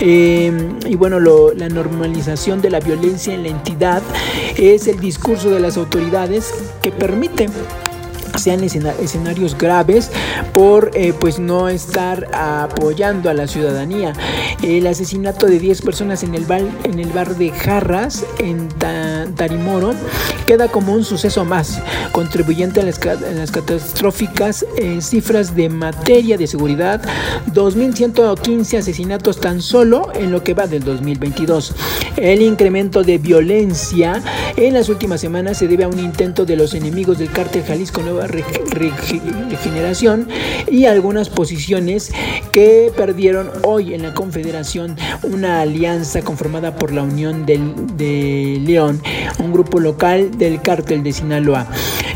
Eh, 0.00 0.52
y 0.86 0.96
bueno, 0.96 1.20
la 1.20 1.68
normalización 1.68 2.60
de 2.60 2.70
la 2.70 2.80
violencia 2.80 3.34
en 3.34 3.44
la 3.44 3.48
entidad 3.50 4.02
es 4.56 4.88
el 4.88 4.98
discurso 4.98 5.50
de 5.50 5.60
las 5.60 5.76
autoridades 5.76 6.52
que 6.82 6.90
permite 6.90 7.48
sean 8.38 8.62
escenarios 8.62 9.56
graves 9.56 10.10
por 10.52 10.90
eh, 10.94 11.12
pues 11.18 11.38
no 11.38 11.68
estar 11.68 12.28
apoyando 12.32 13.30
a 13.30 13.34
la 13.34 13.46
ciudadanía. 13.46 14.12
El 14.62 14.86
asesinato 14.86 15.46
de 15.46 15.58
10 15.58 15.82
personas 15.82 16.22
en 16.22 16.34
el 16.34 16.44
bar, 16.44 16.62
en 16.84 16.98
el 16.98 17.10
bar 17.10 17.36
de 17.36 17.50
Jarras 17.50 18.24
en 18.38 18.68
Tarimoro 19.36 19.94
queda 20.46 20.68
como 20.68 20.94
un 20.94 21.04
suceso 21.04 21.44
más, 21.44 21.80
contribuyente 22.12 22.80
a 22.80 22.84
las, 22.84 22.98
catastróficas 22.98 24.64
eh, 24.76 25.00
cifras 25.02 25.54
de 25.54 25.68
materia 25.68 26.38
de 26.38 26.46
seguridad, 26.46 27.02
2.115 27.52 28.78
asesinatos 28.78 29.40
tan 29.40 29.60
solo 29.60 30.10
en 30.14 30.30
lo 30.30 30.42
que 30.42 30.54
va 30.54 30.66
del 30.66 30.84
2022. 30.84 31.74
El 32.16 32.42
incremento 32.42 33.02
de 33.02 33.18
violencia 33.18 34.22
en 34.56 34.74
las 34.74 34.88
últimas 34.88 35.20
semanas 35.20 35.58
se 35.58 35.68
debe 35.68 35.84
a 35.84 35.88
un 35.88 35.98
intento 35.98 36.44
de 36.44 36.56
los 36.56 36.74
enemigos 36.74 37.18
del 37.18 37.30
cártel 37.30 37.64
Jalisco 37.64 38.00
Nueva 38.02 38.26
regeneración 38.28 40.28
y 40.70 40.84
algunas 40.84 41.28
posiciones 41.28 42.12
que 42.52 42.92
perdieron 42.96 43.50
hoy 43.64 43.94
en 43.94 44.02
la 44.02 44.14
Confederación 44.14 44.96
una 45.22 45.60
alianza 45.60 46.22
conformada 46.22 46.76
por 46.76 46.92
la 46.92 47.02
Unión 47.02 47.46
del, 47.46 47.96
de 47.96 48.60
León, 48.64 49.00
un 49.38 49.52
grupo 49.52 49.80
local 49.80 50.36
del 50.38 50.60
cártel 50.60 51.02
de 51.02 51.12
Sinaloa. 51.12 51.66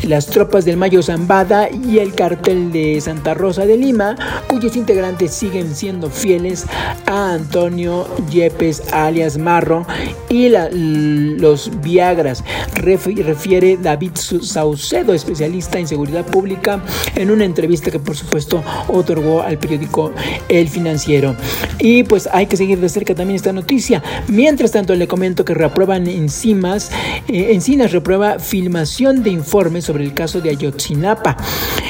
Las 0.03 0.27
tropas 0.27 0.65
del 0.65 0.77
Mayo 0.77 1.01
Zambada 1.01 1.69
y 1.71 1.99
el 1.99 2.13
cártel 2.15 2.73
de 2.73 3.01
Santa 3.01 3.35
Rosa 3.35 3.67
de 3.67 3.77
Lima, 3.77 4.17
cuyos 4.49 4.75
integrantes 4.75 5.33
siguen 5.33 5.77
siendo 5.77 6.11
fieles 6.11 6.67
a 7.07 7.35
Antonio 7.35 8.09
Yepes 8.29 8.93
alias 8.93 9.39
Marro 9.39 9.87
y 10.29 10.49
los 10.49 11.71
Viagras, 11.83 12.43
refiere 12.75 13.79
David 13.81 14.13
Saucedo, 14.15 15.15
especialista 15.15 15.79
en 15.79 15.87
seguridad 15.87 16.02
Pública 16.27 16.83
en 17.15 17.31
una 17.31 17.45
entrevista 17.45 17.91
que 17.91 17.99
por 17.99 18.17
supuesto 18.17 18.63
otorgó 18.89 19.43
al 19.43 19.59
periódico 19.59 20.13
El 20.49 20.69
Financiero. 20.69 21.37
Y 21.79 22.05
pues 22.05 22.29
hay 22.33 22.47
que 22.47 22.57
seguir 22.57 22.79
de 22.79 22.89
cerca 22.89 23.15
también 23.15 23.37
esta 23.37 23.53
noticia. 23.53 24.03
Mientras 24.29 24.73
tanto 24.73 24.95
le 24.95 25.09
comento 25.09 25.45
que 25.45 25.55
reaprueban 25.55 26.07
enzimas, 26.07 26.91
eh, 27.29 27.53
Encinas 27.53 27.93
reprueba 27.93 28.39
filmación 28.39 29.23
de 29.23 29.31
informes 29.31 29.85
sobre 29.85 30.05
el 30.05 30.15
caso 30.15 30.41
de 30.41 30.51
Ayotzinapa. 30.51 31.37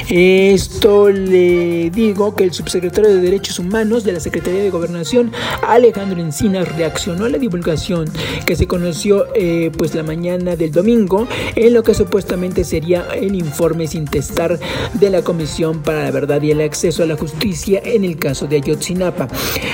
Esto 0.09 1.09
le 1.11 1.91
digo 1.91 2.35
que 2.35 2.45
el 2.45 2.53
subsecretario 2.53 3.11
de 3.11 3.21
Derechos 3.21 3.59
Humanos 3.59 4.05
de 4.05 4.13
la 4.13 4.21
Secretaría 4.21 4.63
de 4.63 4.71
Gobernación, 4.71 5.33
Alejandro 5.67 6.21
Encinas, 6.21 6.77
reaccionó 6.77 7.25
a 7.25 7.29
la 7.29 7.39
divulgación 7.39 8.11
que 8.47 8.57
se 8.57 8.67
conoció 8.67 9.27
eh, 9.35 9.71
pues 9.77 9.95
la 9.95 10.03
mañana 10.03 10.57
del 10.57 10.73
domingo 10.73 11.29
en 11.55 11.75
lo 11.75 11.83
que 11.83 11.95
supuestamente 11.95 12.65
sería 12.65 13.07
el 13.15 13.35
informe 13.35 13.87
sin 13.87 14.02
testar 14.07 14.59
de 14.95 15.11
la 15.11 15.23
Comisión 15.23 15.83
para 15.83 16.05
la 16.05 16.11
Verdad 16.11 16.43
y 16.43 16.51
el 16.51 16.61
Acceso 16.61 17.03
a 17.03 17.07
la 17.07 17.17
Justicia 17.17 17.81
en 17.85 18.05
el 18.05 18.19
caso 18.19 18.47
de 18.47 18.57
Ayotzinapa. 18.57 19.29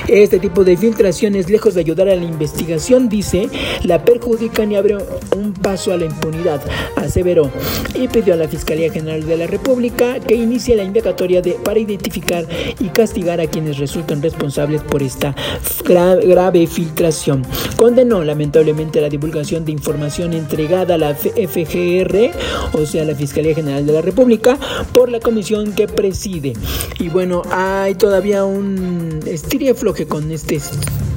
Este 0.08 0.38
tipo 0.38 0.64
de 0.64 0.76
filtraciones, 0.76 1.50
lejos 1.50 1.74
de 1.74 1.80
ayudar 1.80 2.08
a 2.08 2.16
la 2.16 2.24
investigación, 2.24 3.08
dice, 3.08 3.48
la 3.82 4.04
perjudican 4.04 4.72
y 4.72 4.76
abre 4.76 4.96
un 5.36 5.47
paso 5.68 5.92
a 5.92 5.98
la 5.98 6.06
impunidad, 6.06 6.62
aseveró, 6.96 7.50
y 7.94 8.08
pidió 8.08 8.32
a 8.32 8.36
la 8.38 8.48
Fiscalía 8.48 8.90
General 8.90 9.22
de 9.26 9.36
la 9.36 9.46
República 9.46 10.18
que 10.18 10.34
inicie 10.34 10.74
la 10.74 10.82
indagatoria 10.82 11.42
para 11.62 11.78
identificar 11.78 12.46
y 12.80 12.88
castigar 12.88 13.38
a 13.38 13.46
quienes 13.46 13.76
resultan 13.76 14.22
responsables 14.22 14.80
por 14.80 15.02
esta 15.02 15.36
grave 15.84 16.66
filtración. 16.66 17.44
Condenó 17.76 18.24
lamentablemente 18.24 19.02
la 19.02 19.10
divulgación 19.10 19.66
de 19.66 19.72
información 19.72 20.32
entregada 20.32 20.94
a 20.94 20.98
la 20.98 21.14
FGR, 21.14 22.30
o 22.72 22.86
sea, 22.86 23.04
la 23.04 23.14
Fiscalía 23.14 23.54
General 23.54 23.84
de 23.84 23.92
la 23.92 24.00
República, 24.00 24.58
por 24.94 25.10
la 25.10 25.20
comisión 25.20 25.72
que 25.72 25.86
preside. 25.86 26.54
Y 26.98 27.10
bueno, 27.10 27.42
hay 27.50 27.94
todavía 27.94 28.46
un 28.46 29.20
estiria 29.26 29.74
floje 29.74 30.06
con 30.06 30.32
este 30.32 30.60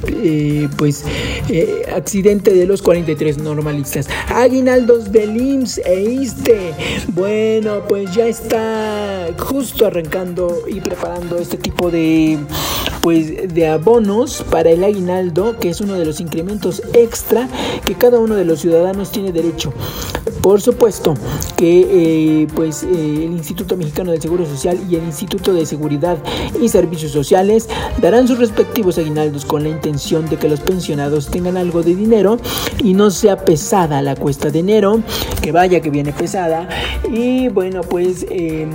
eh, 0.08 0.68
pues 0.76 1.04
eh, 1.48 1.84
accidente 1.94 2.52
de 2.52 2.66
los 2.66 2.82
43 2.82 3.38
normalistas. 3.38 4.08
Aguinaldos 4.28 5.12
del 5.12 5.36
IMSS 5.40 5.78
e 5.84 6.02
ISTE. 6.02 6.74
Bueno, 7.08 7.82
pues 7.88 8.14
ya 8.14 8.26
está 8.26 9.28
justo 9.38 9.86
arrancando 9.86 10.62
y 10.68 10.80
preparando 10.80 11.38
este 11.38 11.56
tipo 11.56 11.90
de 11.90 12.38
pues 13.02 13.52
de 13.52 13.66
abonos 13.66 14.44
para 14.48 14.70
el 14.70 14.84
aguinaldo, 14.84 15.58
que 15.58 15.70
es 15.70 15.80
uno 15.80 15.94
de 15.94 16.04
los 16.04 16.20
incrementos 16.20 16.82
extra 16.94 17.48
que 17.84 17.94
cada 17.94 18.20
uno 18.20 18.36
de 18.36 18.44
los 18.44 18.60
ciudadanos 18.60 19.10
tiene 19.10 19.32
derecho. 19.32 19.72
Por 20.42 20.60
supuesto 20.60 21.14
que 21.56 22.42
eh, 22.42 22.48
pues, 22.54 22.82
eh, 22.82 22.88
el 22.90 23.32
Instituto 23.32 23.76
Mexicano 23.76 24.10
del 24.10 24.20
Seguro 24.20 24.44
Social 24.44 24.76
y 24.90 24.96
el 24.96 25.04
Instituto 25.04 25.52
de 25.54 25.64
Seguridad 25.64 26.18
y 26.60 26.68
Servicios 26.68 27.12
Sociales 27.12 27.68
darán 28.00 28.26
sus 28.26 28.38
respectivos 28.38 28.98
aguinaldos 28.98 29.44
con 29.44 29.62
la 29.62 29.68
intención 29.68 30.28
de 30.28 30.36
que 30.36 30.48
los 30.48 30.60
pensionados 30.60 31.28
tengan 31.30 31.56
algo 31.56 31.84
de 31.84 31.94
dinero 31.94 32.38
y 32.82 32.94
no 32.94 33.12
sea 33.12 33.36
pesada 33.36 34.02
la 34.02 34.16
cuesta 34.16 34.50
de 34.50 34.58
enero, 34.58 35.00
que 35.40 35.52
vaya 35.52 35.80
que 35.80 35.90
viene 35.90 36.12
pesada. 36.12 36.68
Y 37.08 37.48
bueno, 37.48 37.82
pues 37.82 38.26
em, 38.28 38.70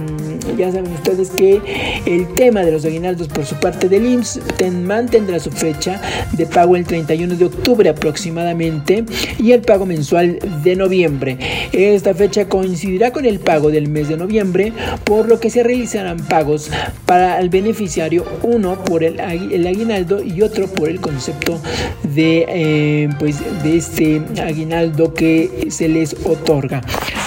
ya 0.58 0.72
saben 0.72 0.94
ustedes 0.94 1.30
que 1.32 2.02
el 2.06 2.34
tema 2.36 2.62
de 2.62 2.72
los 2.72 2.86
aguinaldos 2.86 3.28
por 3.28 3.46
su 3.46 3.56
parte 3.56 3.90
del 3.90 4.06
IMSS 4.06 4.40
mantendrá 4.72 5.40
su 5.40 5.52
fecha 5.52 6.02
de 6.32 6.46
pago 6.46 6.78
el 6.78 6.86
31 6.86 7.36
de 7.36 7.46
octubre 7.46 7.90
aproximadamente 7.90 9.04
y 9.38 9.52
el 9.52 9.62
pago 9.62 9.86
mensual 9.86 10.40
de 10.64 10.76
noviembre. 10.76 11.38
Esta 11.72 12.14
fecha 12.14 12.48
coincidirá 12.48 13.12
con 13.12 13.26
el 13.26 13.40
pago 13.40 13.70
del 13.70 13.88
mes 13.88 14.10
de 14.10 14.18
noviembre, 14.18 14.74
por 15.04 15.28
lo 15.28 15.40
que 15.40 15.50
se 15.50 15.64
realizarán 15.64 16.20
pagos 16.28 16.70
para 17.06 17.40
el 17.40 17.50
beneficiario, 17.50 18.26
uno 18.44 18.84
por 18.84 19.04
el, 19.04 19.20
aguinaldo 19.20 20.24
y 20.24 20.42
otro 20.42 20.68
por 20.68 20.90
el 20.90 21.00
concepto 21.00 21.60
de, 22.04 22.46
eh, 22.48 23.10
pues, 23.20 23.38
de 23.64 23.78
este 23.78 24.22
aguinaldo 24.42 25.14
que 25.14 25.68
se 25.70 25.88
les 25.88 26.16
otorga. 26.26 26.82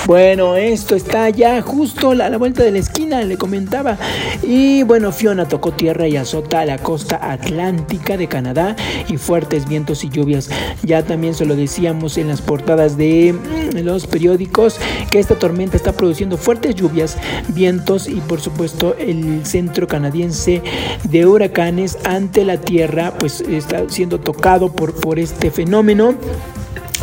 Bueno, 0.06 0.56
esto 0.56 0.96
está 0.96 1.28
ya 1.28 1.60
justo 1.60 2.10
a 2.10 2.14
la 2.14 2.38
vuelta 2.38 2.62
de 2.64 2.72
la 2.72 2.78
esquina, 2.78 3.22
le 3.22 3.36
comentaba. 3.36 3.98
Y 4.42 4.82
bueno, 4.82 5.12
Fiona 5.12 5.46
tocó 5.46 5.72
tierra 5.72 6.08
y 6.08 6.16
azota 6.16 6.64
la 6.64 6.78
costa 6.78 7.20
atlántica 7.22 8.16
de 8.16 8.26
Canadá 8.26 8.74
y 9.08 9.18
fuertes 9.18 9.68
vientos 9.68 10.02
y 10.02 10.08
lluvias. 10.08 10.50
Ya 10.82 11.02
también 11.02 11.34
se 11.34 11.44
lo 11.44 11.54
decíamos 11.54 12.16
en 12.16 12.28
las 12.28 12.40
portadas 12.40 12.96
de 12.96 13.34
mm, 13.34 13.78
los 13.84 14.06
periódicos 14.06 14.19
que 15.10 15.18
esta 15.18 15.38
tormenta 15.38 15.76
está 15.76 15.92
produciendo 15.92 16.36
fuertes 16.36 16.74
lluvias, 16.74 17.16
vientos 17.48 18.08
y 18.08 18.16
por 18.20 18.40
supuesto 18.40 18.94
el 18.98 19.46
centro 19.46 19.88
canadiense 19.88 20.62
de 21.04 21.26
huracanes 21.26 21.98
ante 22.04 22.44
la 22.44 22.58
tierra 22.58 23.14
pues 23.18 23.40
está 23.40 23.88
siendo 23.88 24.20
tocado 24.20 24.72
por, 24.72 24.94
por 24.94 25.18
este 25.18 25.50
fenómeno. 25.50 26.14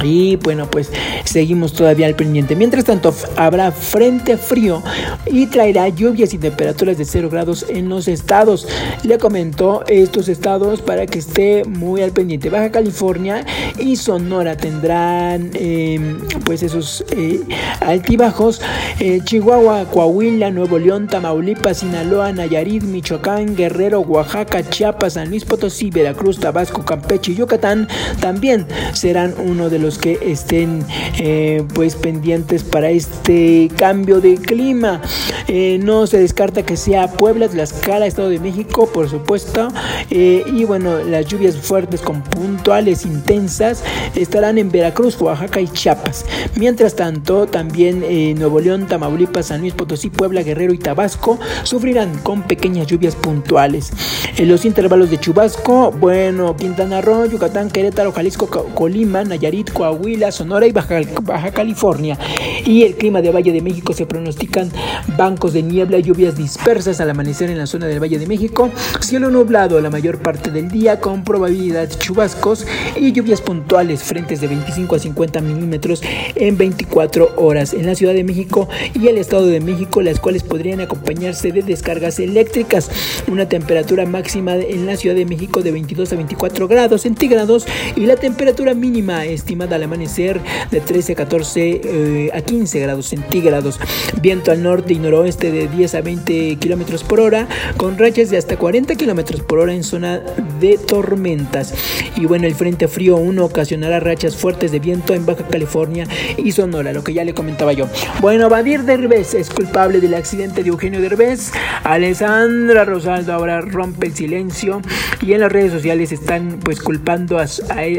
Y 0.03 0.35
bueno, 0.37 0.69
pues 0.69 0.91
seguimos 1.25 1.73
todavía 1.73 2.07
al 2.07 2.15
pendiente. 2.15 2.55
Mientras 2.55 2.85
tanto, 2.85 3.13
habrá 3.35 3.71
frente 3.71 4.37
frío 4.37 4.83
y 5.25 5.47
traerá 5.47 5.89
lluvias 5.89 6.33
y 6.33 6.37
temperaturas 6.37 6.97
de 6.97 7.05
0 7.05 7.29
grados 7.29 7.65
en 7.69 7.89
los 7.89 8.07
estados. 8.07 8.67
Le 9.03 9.17
comentó 9.17 9.83
estos 9.87 10.29
estados 10.29 10.81
para 10.81 11.05
que 11.05 11.19
esté 11.19 11.63
muy 11.65 12.01
al 12.01 12.11
pendiente. 12.11 12.49
Baja 12.49 12.71
California 12.71 13.45
y 13.79 13.95
Sonora 13.95 14.55
tendrán 14.55 15.51
em, 15.53 16.19
pues 16.45 16.63
esos 16.63 17.03
eh, 17.11 17.41
altibajos. 17.81 18.61
Eh, 18.99 19.21
Chihuahua, 19.23 19.85
Coahuila, 19.85 20.51
Nuevo 20.51 20.79
León, 20.79 21.07
Tamaulipas, 21.07 21.79
Sinaloa, 21.79 22.31
Nayarit, 22.31 22.83
Michoacán, 22.83 23.55
Guerrero, 23.55 24.01
Oaxaca, 24.01 24.67
Chiapas, 24.67 25.13
San 25.13 25.29
Luis 25.29 25.45
Potosí, 25.45 25.89
Veracruz, 25.89 26.39
Tabasco, 26.39 26.83
Campeche 26.83 27.31
y 27.31 27.35
Yucatán 27.35 27.87
también 28.19 28.65
serán 28.93 29.33
uno 29.37 29.69
de 29.69 29.79
los 29.79 29.86
que 29.95 30.19
estén 30.21 30.83
eh, 31.19 31.63
pues 31.73 31.95
pendientes 31.95 32.63
para 32.63 32.89
este 32.89 33.69
cambio 33.77 34.19
de 34.19 34.35
clima. 34.35 35.01
Eh, 35.47 35.79
no 35.81 36.07
se 36.07 36.17
descarta 36.19 36.63
que 36.63 36.75
sea 36.75 37.13
Puebla, 37.13 37.47
Tlaxcala, 37.47 38.07
Estado 38.07 38.29
de 38.29 38.39
México, 38.39 38.89
por 38.91 39.09
supuesto. 39.09 39.69
Eh, 40.09 40.43
y 40.51 40.65
bueno, 40.65 40.97
las 41.03 41.27
lluvias 41.27 41.55
fuertes 41.55 42.01
con 42.01 42.21
puntuales 42.23 43.05
intensas 43.05 43.83
estarán 44.15 44.57
en 44.57 44.71
Veracruz, 44.71 45.19
Oaxaca 45.21 45.61
y 45.61 45.69
Chiapas. 45.69 46.25
Mientras 46.55 46.95
tanto, 46.95 47.45
también 47.45 48.03
Nuevo 48.37 48.59
León, 48.59 48.87
Tamaulipas, 48.87 49.47
San 49.47 49.61
Luis 49.61 49.73
Potosí, 49.73 50.09
Puebla, 50.09 50.41
Guerrero 50.43 50.73
y 50.73 50.79
Tabasco 50.79 51.39
sufrirán 51.63 52.17
con 52.19 52.43
pequeñas 52.43 52.87
lluvias 52.87 53.15
puntuales. 53.15 53.91
En 54.37 54.49
los 54.49 54.65
intervalos 54.65 55.09
de 55.09 55.19
chubasco, 55.19 55.91
bueno, 55.91 56.55
Quintana 56.55 57.01
Roo, 57.01 57.25
Yucatán, 57.25 57.69
Querétaro, 57.69 58.11
Jalisco, 58.11 58.47
Colima, 58.47 59.23
Nayarit, 59.23 59.71
Coahuila, 59.77 60.31
Sonora 60.31 60.65
y 60.65 60.71
Baja, 60.71 61.51
California. 61.53 62.17
Y 62.65 62.81
el 62.81 62.95
clima 62.95 63.21
de 63.21 63.31
Valle 63.31 63.51
de 63.51 63.61
México 63.61 63.93
se 63.93 64.07
pronostican 64.07 64.71
bancos 65.15 65.53
de 65.53 65.61
niebla 65.61 65.99
lluvias 65.99 66.35
dispersas 66.35 66.99
al 66.99 67.11
amanecer 67.11 67.51
en 67.51 67.59
la 67.59 67.67
zona 67.67 67.85
del 67.85 68.01
Valle 68.01 68.17
de 68.17 68.25
México, 68.25 68.71
cielo 69.01 69.29
nublado 69.29 69.79
la 69.79 69.91
mayor 69.91 70.17
parte 70.17 70.49
del 70.49 70.69
día 70.69 70.99
con 70.99 71.23
probabilidad 71.23 71.87
de 71.87 71.95
chubascos 71.95 72.65
y 72.95 73.11
lluvias 73.11 73.39
puntuales, 73.39 74.01
frentes 74.01 74.41
de 74.41 74.47
25 74.47 74.95
a 74.95 74.99
50 74.99 75.41
milímetros 75.41 76.01
en 76.33 76.57
24 76.57 77.35
horas. 77.37 77.75
En 77.75 77.85
la 77.85 77.93
Ciudad 77.93 78.15
de 78.15 78.23
México 78.23 78.67
y 78.95 79.07
el 79.09 79.19
Estado 79.19 79.45
de 79.45 79.59
México, 79.59 80.01
las 80.01 80.19
cuales 80.19 80.41
podrían 80.41 80.81
acompañarse 80.81 81.51
de 81.51 81.61
descargas 81.61 82.19
eléctricas, 82.19 82.89
una 83.27 83.47
temperatura 83.47 84.07
máxima 84.07 84.55
en 84.55 84.87
la 84.87 84.97
Ciudad 84.97 85.15
de 85.15 85.25
México 85.25 85.61
de 85.61 85.71
22 85.71 86.13
a 86.13 86.15
24 86.15 86.67
grados 86.67 87.01
centígrados 87.01 87.67
y 87.95 88.07
la 88.07 88.15
temperatura 88.15 88.73
mínima 88.73 89.23
estimada 89.25 89.66
al 89.75 89.83
amanecer 89.83 90.41
de 90.71 90.81
13 90.81 91.13
a 91.13 91.15
14 91.15 91.81
eh, 91.83 92.29
a 92.33 92.41
15 92.41 92.79
grados 92.79 93.07
centígrados. 93.07 93.79
Viento 94.21 94.51
al 94.51 94.63
norte 94.63 94.93
y 94.93 94.99
noroeste 94.99 95.51
de 95.51 95.67
10 95.67 95.95
a 95.95 96.01
20 96.01 96.55
kilómetros 96.57 97.03
por 97.03 97.19
hora, 97.19 97.47
con 97.77 97.97
rachas 97.97 98.29
de 98.29 98.37
hasta 98.37 98.57
40 98.57 98.95
kilómetros 98.95 99.41
por 99.41 99.59
hora 99.59 99.73
en 99.73 99.83
zona 99.83 100.21
de 100.59 100.77
tormentas. 100.77 101.73
Y 102.15 102.25
bueno, 102.25 102.47
el 102.47 102.55
frente 102.55 102.87
frío 102.87 103.17
1 103.17 103.45
ocasionará 103.45 103.99
rachas 103.99 104.35
fuertes 104.35 104.71
de 104.71 104.79
viento 104.79 105.13
en 105.13 105.25
Baja 105.25 105.47
California 105.47 106.07
y 106.37 106.51
Sonora, 106.51 106.93
lo 106.93 107.03
que 107.03 107.13
ya 107.13 107.23
le 107.23 107.33
comentaba 107.33 107.73
yo. 107.73 107.87
Bueno, 108.21 108.49
Badir 108.49 108.83
Derbez 108.83 109.33
es 109.33 109.49
culpable 109.49 109.99
del 109.99 110.13
accidente 110.13 110.63
de 110.63 110.69
Eugenio 110.69 111.01
Derbez. 111.01 111.51
Alessandra 111.83 112.85
Rosaldo 112.85 113.33
ahora 113.33 113.61
rompe 113.61 114.07
el 114.07 114.13
silencio 114.13 114.81
y 115.21 115.33
en 115.33 115.41
las 115.41 115.51
redes 115.51 115.71
sociales 115.71 116.11
están 116.11 116.59
pues 116.63 116.81
culpando 116.81 117.39
a, 117.39 117.45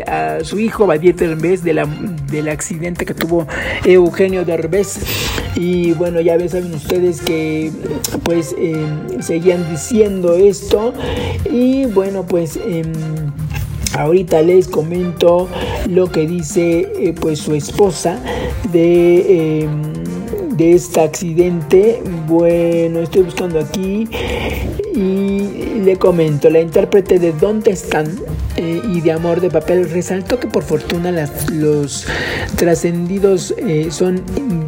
a 0.06 0.44
su 0.44 0.58
hijo 0.58 0.86
Badir 0.86 1.14
Derbez 1.14 1.57
de 1.62 1.74
la, 1.74 1.86
del 2.30 2.48
accidente 2.48 3.04
que 3.04 3.14
tuvo 3.14 3.46
Eugenio 3.84 4.44
Derbez. 4.44 4.98
Y 5.56 5.92
bueno, 5.92 6.20
ya 6.20 6.38
saben 6.48 6.74
ustedes 6.74 7.20
que 7.20 7.72
pues 8.22 8.54
em, 8.58 9.22
seguían 9.22 9.68
diciendo 9.70 10.34
esto. 10.34 10.94
Y 11.50 11.86
bueno, 11.86 12.26
pues... 12.26 12.56
Em, 12.56 12.92
ahorita 13.94 14.42
les 14.42 14.68
comento 14.68 15.48
lo 15.88 16.10
que 16.10 16.26
dice 16.26 16.88
eh, 16.98 17.14
pues 17.18 17.40
su 17.40 17.54
esposa 17.54 18.20
de, 18.70 19.62
em, 19.62 19.82
de 20.56 20.72
este 20.72 21.00
accidente. 21.00 22.02
Bueno, 22.26 23.00
estoy 23.00 23.22
buscando 23.22 23.58
aquí 23.58 24.08
y 24.94 25.80
le 25.84 25.96
comento, 25.96 26.50
la 26.50 26.60
intérprete 26.60 27.18
de 27.18 27.32
¿Dónde 27.32 27.70
están? 27.70 28.08
Eh, 28.58 28.82
y 28.92 29.00
de 29.02 29.12
Amor 29.12 29.40
de 29.40 29.50
Papel 29.50 29.88
resaltó 29.88 30.40
que 30.40 30.48
por 30.48 30.64
fortuna 30.64 31.12
las, 31.12 31.48
los 31.48 32.06
trascendidos 32.56 33.54
eh, 33.56 33.86
son 33.92 34.20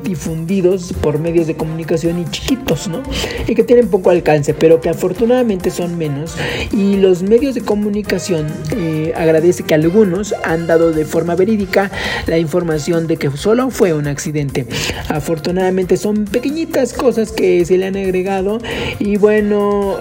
difundidos 0.05 0.92
por 1.00 1.18
medios 1.18 1.48
de 1.48 1.57
comunicación 1.57 2.20
y 2.20 2.24
chiquitos, 2.31 2.87
¿no? 2.87 3.03
Y 3.48 3.57
que 3.57 3.64
tienen 3.64 3.88
poco 3.88 4.11
alcance, 4.11 4.55
pero 4.55 4.81
que 4.81 4.90
afortunadamente 4.90 5.72
son 5.72 5.98
menos. 5.98 6.37
Y 6.72 6.98
los 6.98 7.24
medios 7.24 7.57
de 7.57 7.62
comunicación 7.62 8.46
eh, 8.76 9.12
agradece 9.16 9.64
que 9.64 9.74
algunos 9.74 10.37
han 10.44 10.68
dado 10.68 10.92
de 10.92 11.05
forma 11.05 11.35
verídica 11.35 11.90
la 12.29 12.38
información 12.38 13.09
de 13.09 13.16
que 13.16 13.29
solo 13.37 13.70
fue 13.70 13.92
un 13.92 14.07
accidente. 14.07 14.66
Afortunadamente 15.09 15.96
son 15.96 16.26
pequeñitas 16.26 16.92
cosas 16.92 17.33
que 17.33 17.64
se 17.64 17.76
le 17.76 17.87
han 17.87 17.96
agregado 17.96 18.59
y 19.00 19.16
bueno, 19.16 19.98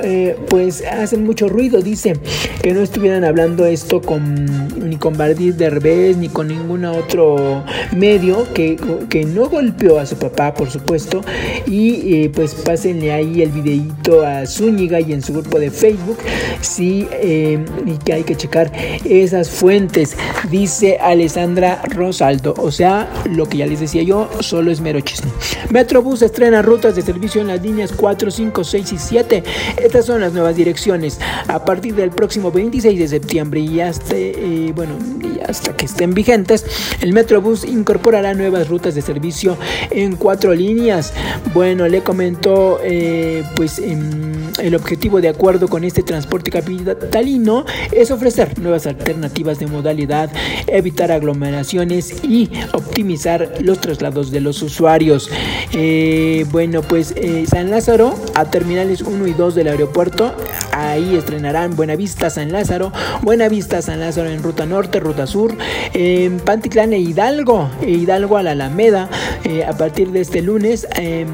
pues 0.47 0.83
hacen 0.85 1.23
mucho 1.23 1.49
ruido, 1.49 1.81
dice, 1.81 2.17
que 2.61 2.73
no 2.73 2.81
estuvieran 2.81 3.23
hablando 3.23 3.65
esto 3.79 4.01
con, 4.01 4.89
ni 4.89 4.97
con 4.97 5.17
Bardir 5.17 5.55
Derbez 5.55 6.17
ni 6.17 6.27
con 6.27 6.49
ningún 6.49 6.83
otro 6.83 7.63
medio 7.95 8.45
que, 8.53 8.77
que, 9.07 9.23
no 9.23 9.47
golpeó 9.47 9.99
a 9.99 10.05
su 10.05 10.17
papá, 10.17 10.53
por 10.53 10.69
supuesto. 10.69 11.21
Y 11.65 12.23
eh, 12.23 12.31
pues 12.33 12.55
pásenle 12.55 13.13
ahí 13.13 13.41
el 13.41 13.51
videito 13.51 14.25
a 14.25 14.45
Zúñiga 14.45 14.99
y 14.99 15.13
en 15.13 15.21
su 15.21 15.31
grupo 15.31 15.59
de 15.59 15.71
Facebook. 15.71 16.17
Sí, 16.59 17.07
eh, 17.11 17.63
y 17.85 17.97
que 17.99 18.13
hay 18.13 18.23
que 18.23 18.35
checar 18.35 18.69
esas 19.05 19.49
fuentes, 19.49 20.17
dice 20.51 20.97
Alessandra 20.99 21.81
Rosaldo. 21.95 22.53
O 22.57 22.71
sea, 22.71 23.07
lo 23.31 23.47
que 23.47 23.59
ya 23.59 23.65
les 23.65 23.79
decía 23.79 24.03
yo, 24.03 24.29
solo 24.41 24.71
es 24.71 24.81
mero 24.81 24.99
chisme. 24.99 25.31
Metrobús 25.69 26.21
estrena 26.21 26.61
rutas 26.61 26.97
de 26.97 27.01
servicio 27.01 27.39
en 27.39 27.47
las 27.47 27.61
líneas 27.61 27.93
4, 27.95 28.29
5, 28.29 28.63
6 28.63 28.91
y 28.91 28.97
7. 28.97 29.43
Estas 29.81 30.05
son 30.05 30.19
las 30.19 30.33
nuevas 30.33 30.55
direcciones. 30.57 31.19
A 31.47 31.63
partir 31.63 31.95
del 31.95 32.09
próximo 32.09 32.51
26 32.51 32.99
de 32.99 33.07
septiembre 33.07 33.58
y 33.59 33.81
hasta, 33.81 34.15
eh, 34.15 34.71
bueno, 34.75 34.93
y 35.21 35.39
hasta 35.41 35.75
que 35.75 35.85
estén 35.85 36.13
vigentes, 36.13 36.65
el 37.01 37.13
Metrobús 37.13 37.63
incorporará 37.63 38.33
nuevas 38.33 38.67
rutas 38.67 38.95
de 38.95 39.01
servicio 39.01 39.57
en 39.91 40.15
cuatro 40.15 40.53
líneas. 40.53 41.13
Bueno, 41.53 41.87
le 41.87 42.01
comentó 42.01 42.79
eh, 42.83 43.43
pues 43.55 43.79
el 43.79 44.75
objetivo 44.75 45.21
de 45.21 45.29
acuerdo 45.29 45.67
con 45.67 45.83
este 45.83 46.03
transporte 46.03 46.51
capitalino 46.51 47.65
es 47.91 48.11
ofrecer 48.11 48.59
nuevas 48.59 48.87
alternativas 48.87 49.59
de 49.59 49.67
modalidad, 49.67 50.31
evitar 50.67 51.11
aglomeraciones 51.11 52.23
y 52.23 52.49
optimizar 52.73 53.53
los 53.61 53.79
traslados 53.79 54.31
de 54.31 54.41
los 54.41 54.61
usuarios. 54.61 55.29
Eh, 55.73 56.45
bueno, 56.51 56.81
pues 56.81 57.13
San 57.47 57.69
Lázaro 57.69 58.15
a 58.35 58.45
terminales 58.45 59.01
1 59.01 59.27
y 59.27 59.33
2 59.33 59.55
del 59.55 59.67
aeropuerto, 59.67 60.33
ahí 60.79 61.15
estrenarán 61.15 61.75
Buenavista 61.75 62.29
San 62.29 62.51
Lázaro, 62.51 62.91
Buenavista 63.21 63.81
San 63.81 63.99
Lázaro 63.99 64.29
en 64.29 64.43
ruta 64.43 64.65
norte, 64.65 64.99
ruta 64.99 65.27
sur, 65.27 65.55
en 65.93 66.39
Pantitlán 66.39 66.93
e 66.93 66.99
Hidalgo, 66.99 67.69
e 67.81 67.91
Hidalgo 67.91 68.37
a 68.37 68.43
la 68.43 68.51
Alameda, 68.51 69.09
eh, 69.43 69.65
a 69.65 69.73
partir 69.73 70.11
de 70.11 70.21
este 70.21 70.41
lunes 70.41 70.87
em, 70.95 71.27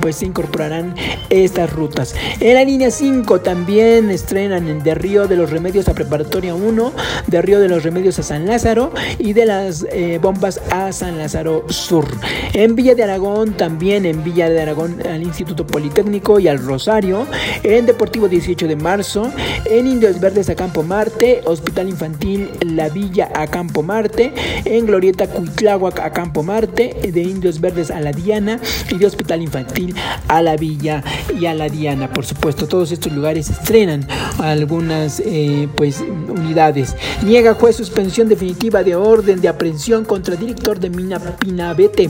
pues 0.00 0.16
se 0.16 0.26
incorporarán 0.26 0.94
estas 1.30 1.72
rutas. 1.72 2.14
En 2.40 2.54
la 2.54 2.64
línea 2.64 2.90
5 2.90 3.40
también 3.40 4.10
estrenan 4.10 4.82
de 4.82 4.94
Río 4.94 5.26
de 5.26 5.36
los 5.36 5.50
Remedios 5.50 5.88
a 5.88 5.94
Preparatoria 5.94 6.54
1, 6.54 6.92
de 7.26 7.42
Río 7.42 7.60
de 7.60 7.68
los 7.68 7.82
Remedios 7.82 8.18
a 8.18 8.22
San 8.22 8.46
Lázaro 8.46 8.92
y 9.18 9.32
de 9.32 9.46
las 9.46 9.86
eh, 9.90 10.18
bombas 10.20 10.60
a 10.70 10.92
San 10.92 11.18
Lázaro 11.18 11.64
Sur. 11.68 12.06
En 12.52 12.74
Villa 12.74 12.94
de 12.94 13.02
Aragón 13.02 13.52
también, 13.54 14.06
en 14.06 14.22
Villa 14.24 14.48
de 14.48 14.60
Aragón 14.60 15.00
al 15.06 15.22
Instituto 15.22 15.66
Politécnico 15.66 16.38
y 16.38 16.48
al 16.48 16.58
Rosario, 16.58 17.26
en 17.62 17.86
Deportivo 17.86 18.28
18 18.28 18.66
de 18.66 18.76
marzo, 18.88 19.30
en 19.66 19.86
Indios 19.86 20.18
Verdes 20.18 20.48
a 20.48 20.54
Campo 20.54 20.82
Marte, 20.82 21.42
Hospital 21.44 21.90
Infantil 21.90 22.50
La 22.62 22.88
Villa 22.88 23.28
a 23.34 23.46
Campo 23.46 23.82
Marte, 23.82 24.32
en 24.64 24.86
Glorieta 24.86 25.26
Cuitláhuac 25.26 26.00
a 26.00 26.10
Campo 26.10 26.42
Marte, 26.42 26.96
de 27.12 27.20
Indios 27.20 27.60
Verdes 27.60 27.90
a 27.90 28.00
La 28.00 28.12
Diana 28.12 28.58
y 28.88 28.96
de 28.96 29.04
Hospital 29.04 29.42
Infantil 29.42 29.94
a 30.28 30.40
La 30.40 30.56
Villa 30.56 31.04
y 31.38 31.44
a 31.44 31.52
La 31.52 31.68
Diana. 31.68 32.10
Por 32.10 32.24
supuesto, 32.24 32.66
todos 32.66 32.90
estos 32.90 33.12
lugares 33.12 33.50
estrenan 33.50 34.08
algunas 34.38 35.20
eh, 35.20 35.68
pues 35.76 36.00
unidades. 36.00 36.96
Niega 37.22 37.52
juez 37.52 37.76
suspensión 37.76 38.26
definitiva 38.26 38.82
de 38.82 38.96
orden 38.96 39.42
de 39.42 39.48
aprehensión 39.48 40.06
contra 40.06 40.32
el 40.32 40.40
director 40.40 40.80
de 40.80 40.88
Mina 40.88 41.18
Pinabete. 41.18 42.08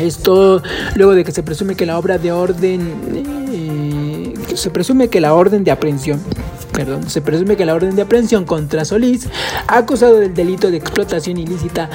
Esto 0.00 0.62
luego 0.96 1.14
de 1.14 1.22
que 1.22 1.32
se 1.32 1.44
presume 1.44 1.76
que 1.76 1.86
la 1.86 1.96
obra 1.96 2.18
de 2.18 2.32
orden 2.32 3.45
se 4.56 4.70
presume 4.70 5.08
que 5.08 5.20
la 5.20 5.34
orden 5.34 5.64
de 5.64 5.70
aprehensión 5.70 6.20
perdón, 6.76 7.08
se 7.08 7.22
presume 7.22 7.56
que 7.56 7.64
la 7.64 7.74
orden 7.74 7.96
de 7.96 8.02
aprehensión 8.02 8.44
contra 8.44 8.84
Solís, 8.84 9.30
acusado 9.66 10.16
del 10.16 10.34
delito 10.34 10.70
de 10.70 10.76
explotación 10.76 11.38
ilícita 11.38 11.88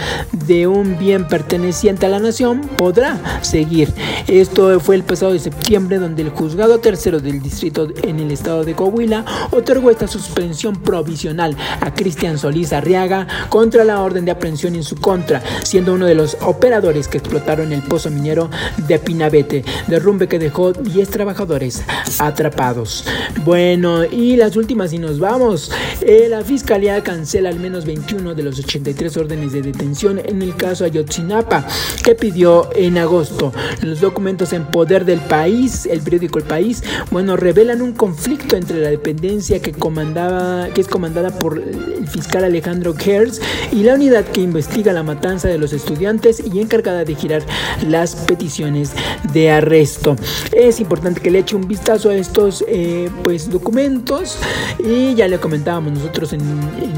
de 0.48 0.66
un 0.66 0.98
bien 0.98 1.28
perteneciente 1.28 2.08
a 2.08 2.10
la 2.10 2.18
nación, 2.18 2.62
podrá 2.62 3.20
seguir. 3.44 3.94
Esto 4.28 4.80
fue 4.80 4.96
el 4.96 5.04
pasado 5.04 5.34
de 5.34 5.40
septiembre 5.40 6.00
donde 6.00 6.24
el 6.24 6.30
juzgado 6.30 6.80
tercero 6.80 7.20
del 7.20 7.44
distrito 7.44 7.90
en 8.02 8.20
el 8.20 8.32
estado 8.32 8.64
de 8.64 8.74
Coahuila 8.74 9.24
otorgó 9.52 9.92
esta 9.92 10.08
suspensión 10.08 10.76
provisional 10.78 11.56
a 11.80 11.94
Cristian 11.94 12.40
Solís 12.40 12.74
Arriaga 12.74 13.28
contra 13.50 13.84
la 13.84 14.02
orden 14.02 14.26
de 14.26 14.32
aprehensión 14.32 14.74
en 14.74 14.84
su 14.84 14.96
contra, 14.96 15.44
siendo 15.64 15.94
uno 15.94 16.08
de 16.08 16.16
los 16.16 16.38
operadores 16.42 17.08
que 17.08 17.20
explotaron 17.20 17.72
el 17.72 17.84
pozo 17.84 18.10
minero 18.10 18.50
de 18.88 18.98
Pinabete, 18.98 19.64
derrumbe 19.88 20.28
que 20.28 20.40
dejó 20.40 20.74
10 20.74 21.08
trabajadores 21.08 21.84
atrapados. 22.18 23.06
Bueno, 23.46 24.06
y 24.06 24.38
las 24.38 24.56
últimas 24.56 24.71
y 24.72 25.00
nos 25.00 25.20
vamos. 25.20 25.70
Eh, 26.00 26.28
la 26.30 26.46
fiscalía 26.46 27.04
cancela 27.04 27.50
al 27.50 27.60
menos 27.60 27.84
21 27.86 28.34
de 28.34 28.42
los 28.42 28.58
83 28.58 29.18
órdenes 29.18 29.52
de 29.52 29.62
detención 29.62 30.18
en 30.24 30.42
el 30.42 30.56
caso 30.56 30.86
Ayotzinapa 30.86 31.68
que 32.06 32.16
pidió 32.16 32.70
en 32.74 32.98
agosto. 32.98 33.52
Los 33.82 34.00
documentos 34.00 34.54
en 34.54 34.66
poder 34.66 35.04
del 35.04 35.20
país, 35.20 35.86
el 35.86 36.00
periódico 36.00 36.40
El 36.40 36.46
País, 36.46 36.84
bueno, 37.12 37.36
revelan 37.36 37.82
un 37.82 37.92
conflicto 37.92 38.56
entre 38.56 38.80
la 38.80 38.90
dependencia 38.90 39.62
que 39.62 39.74
comandaba, 39.74 40.70
que 40.74 40.80
es 40.80 40.88
comandada 40.88 41.38
por 41.38 41.60
el 41.60 42.08
fiscal 42.08 42.46
Alejandro 42.46 42.96
Gers 42.96 43.42
y 43.74 43.84
la 43.84 43.96
unidad 43.96 44.24
que 44.24 44.40
investiga 44.40 44.94
la 44.94 45.04
matanza 45.04 45.50
de 45.50 45.58
los 45.58 45.74
estudiantes 45.74 46.42
y 46.42 46.62
encargada 46.62 47.04
de 47.04 47.14
girar 47.14 47.44
las 47.90 48.16
peticiones 48.16 48.94
de 49.34 49.52
arresto. 49.52 50.16
Es 50.54 50.80
importante 50.80 51.20
que 51.20 51.30
le 51.30 51.40
eche 51.40 51.58
un 51.58 51.68
vistazo 51.68 52.10
a 52.10 52.16
estos 52.16 52.64
eh, 52.70 53.10
pues 53.22 53.50
documentos 53.50 54.38
y 54.80 55.16
ya 55.16 55.28
le 55.28 55.40
comentábamos 55.40 55.94
nosotros 55.94 56.34
en, 56.34 56.42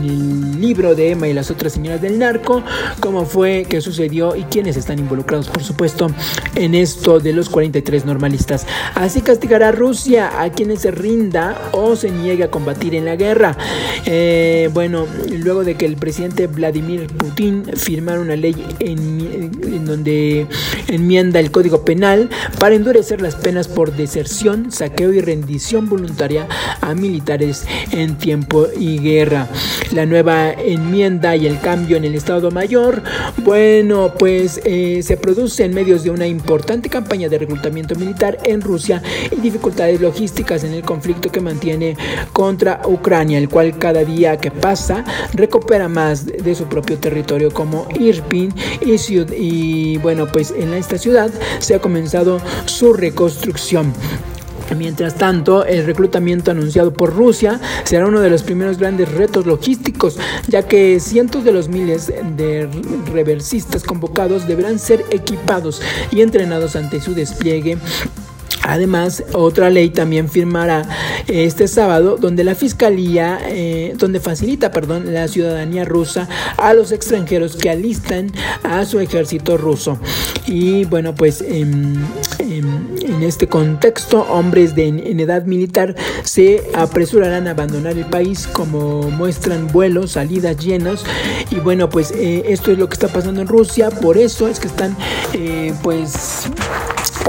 el 0.04 0.62
libro 0.62 0.96
de 0.96 1.12
Emma 1.12 1.28
y 1.28 1.34
las 1.34 1.52
otras 1.52 1.74
señoras 1.74 2.02
del 2.02 2.18
narco, 2.18 2.64
cómo 3.02 3.26
fue, 3.26 3.66
qué 3.68 3.82
sucedió 3.82 4.36
y 4.36 4.44
quiénes 4.44 4.78
están 4.78 4.98
involucrados, 4.98 5.50
por 5.50 5.62
supuesto, 5.62 6.08
en 6.56 6.74
esto 6.74 7.20
de 7.20 7.34
los 7.34 7.50
43 7.50 8.06
normalistas. 8.06 8.66
Así 8.96 9.22
castigará 9.22 9.72
Rusia 9.74 10.42
a 10.42 10.52
quienes 10.52 10.82
se 10.82 10.92
rinda 10.92 11.70
o 11.74 11.96
se 11.96 12.12
niegue 12.12 12.46
a 12.46 12.52
combatir 12.52 12.96
en 12.96 13.06
la 13.06 13.18
guerra. 13.18 13.58
Eh, 14.06 14.70
bueno, 14.74 15.06
luego 15.30 15.64
de 15.64 15.76
que 15.76 15.86
el 15.86 15.98
presidente 15.98 16.48
Vladimir 16.48 17.08
Putin 17.08 17.66
firmara 17.76 18.22
una 18.22 18.38
ley 18.38 18.56
en 18.80 19.86
donde 19.86 20.48
enmienda 20.88 21.40
el 21.40 21.52
Código 21.52 21.84
Penal 21.84 22.30
para 22.60 22.76
endurecer 22.76 23.22
las 23.22 23.36
penas 23.36 23.68
por 23.68 23.96
deserción, 23.96 24.72
saqueo 24.72 25.14
y 25.14 25.22
rendición 25.22 25.90
voluntaria 25.90 26.48
a 26.82 26.94
militares 26.94 27.53
en 27.92 28.18
tiempo 28.18 28.68
y 28.78 29.00
guerra. 29.00 29.48
La 29.92 30.06
nueva 30.06 30.52
enmienda 30.52 31.36
y 31.36 31.46
el 31.48 31.60
cambio 31.60 31.98
en 31.98 32.06
el 32.06 32.16
Estado 32.16 32.52
Mayor, 32.52 33.04
bueno, 33.38 34.14
pues 34.18 34.62
eh, 34.66 35.02
se 35.04 35.18
produce 35.18 35.66
en 35.66 35.74
medios 35.74 36.04
de 36.04 36.10
una 36.10 36.28
importante 36.28 36.90
campaña 36.90 37.30
de 37.30 37.38
reclutamiento 37.38 37.96
militar 37.96 38.40
en 38.44 38.62
Rusia 38.62 39.02
y 39.32 39.36
dificultades 39.36 40.02
logísticas 40.02 40.64
en 40.64 40.74
el 40.74 40.84
conflicto 40.84 41.32
que 41.32 41.42
mantiene 41.42 41.96
contra 42.32 42.82
Ucrania, 42.86 43.38
el 43.38 43.50
cual 43.50 43.78
cada 43.78 44.04
día 44.04 44.38
que 44.38 44.52
pasa 44.52 45.04
recupera 45.34 45.88
más 45.88 46.26
de 46.26 46.56
su 46.56 46.66
propio 46.66 46.98
territorio 46.98 47.52
como 47.52 47.88
Irpin 48.00 48.54
y, 48.82 48.96
y 49.36 49.98
bueno, 49.98 50.28
pues 50.28 50.54
en 50.58 50.74
esta 50.74 50.98
ciudad 50.98 51.32
se 51.60 51.76
ha 51.76 51.80
comenzado 51.80 52.40
su 52.66 52.94
reconstrucción. 52.94 53.94
Mientras 54.76 55.16
tanto, 55.16 55.66
el 55.66 55.86
reclutamiento 55.86 56.52
anunciado 56.52 56.94
por 56.94 57.16
Rusia 57.16 57.60
será 57.84 58.08
uno 58.08 58.20
de 58.22 58.30
los 58.30 58.44
primeros 58.44 58.78
grandes 58.78 59.12
retos 59.12 59.46
logísticos, 59.46 60.18
ya 60.48 60.64
que 60.64 61.00
cientos 61.00 61.44
de 61.44 61.52
los 61.52 61.70
miles 61.70 62.12
de 62.36 62.70
reversistas 63.12 63.84
convocados 63.84 64.48
deberán 64.48 64.80
ser 64.80 65.04
equipados 65.12 65.82
y 66.12 66.22
entrenados 66.22 66.76
ante 66.76 67.02
su 67.02 67.14
despliegue 67.14 67.78
Además, 68.64 69.24
otra 69.34 69.70
ley 69.70 69.90
también 69.90 70.30
firmará 70.30 70.88
este 71.28 71.68
sábado 71.68 72.18
donde 72.18 72.44
la 72.44 72.56
fiscalía, 72.56 73.40
eh, 73.48 73.94
donde 73.98 74.20
facilita, 74.20 74.72
perdón, 74.72 75.14
la 75.14 75.28
ciudadanía 75.28 75.86
rusa 75.86 76.28
a 76.58 76.74
los 76.74 76.92
extranjeros 76.92 77.56
que 77.56 77.70
alistan 77.70 78.32
a 78.64 78.86
su 78.86 79.00
ejército 79.00 79.58
ruso. 79.58 80.00
Y 80.48 80.86
bueno, 80.86 81.14
pues 81.16 81.42
en, 81.42 82.04
este 83.22 83.48
contexto, 83.48 84.22
hombres 84.30 84.76
de, 84.76 84.88
en 84.88 85.20
edad 85.20 85.46
militar 85.46 85.96
se 86.24 86.64
apresurarán 86.74 87.48
a 87.48 87.52
abandonar 87.52 87.98
el 87.98 88.06
país 88.06 88.48
como 88.48 89.10
muestran 89.10 89.68
vuelos, 89.68 90.12
salidas 90.12 90.58
llenos. 90.58 91.06
Y 91.52 91.56
bueno, 91.56 91.90
pues 91.90 92.12
eh, 92.12 92.44
esto 92.48 92.72
es 92.72 92.78
lo 92.78 92.88
que 92.90 92.94
está 92.94 93.08
pasando 93.08 93.42
en 93.42 93.48
Rusia. 93.48 93.90
Por 93.90 94.18
eso 94.18 94.48
es 94.48 94.60
que 94.60 94.68
están, 94.68 94.96
eh, 95.34 95.74
pues 95.82 96.50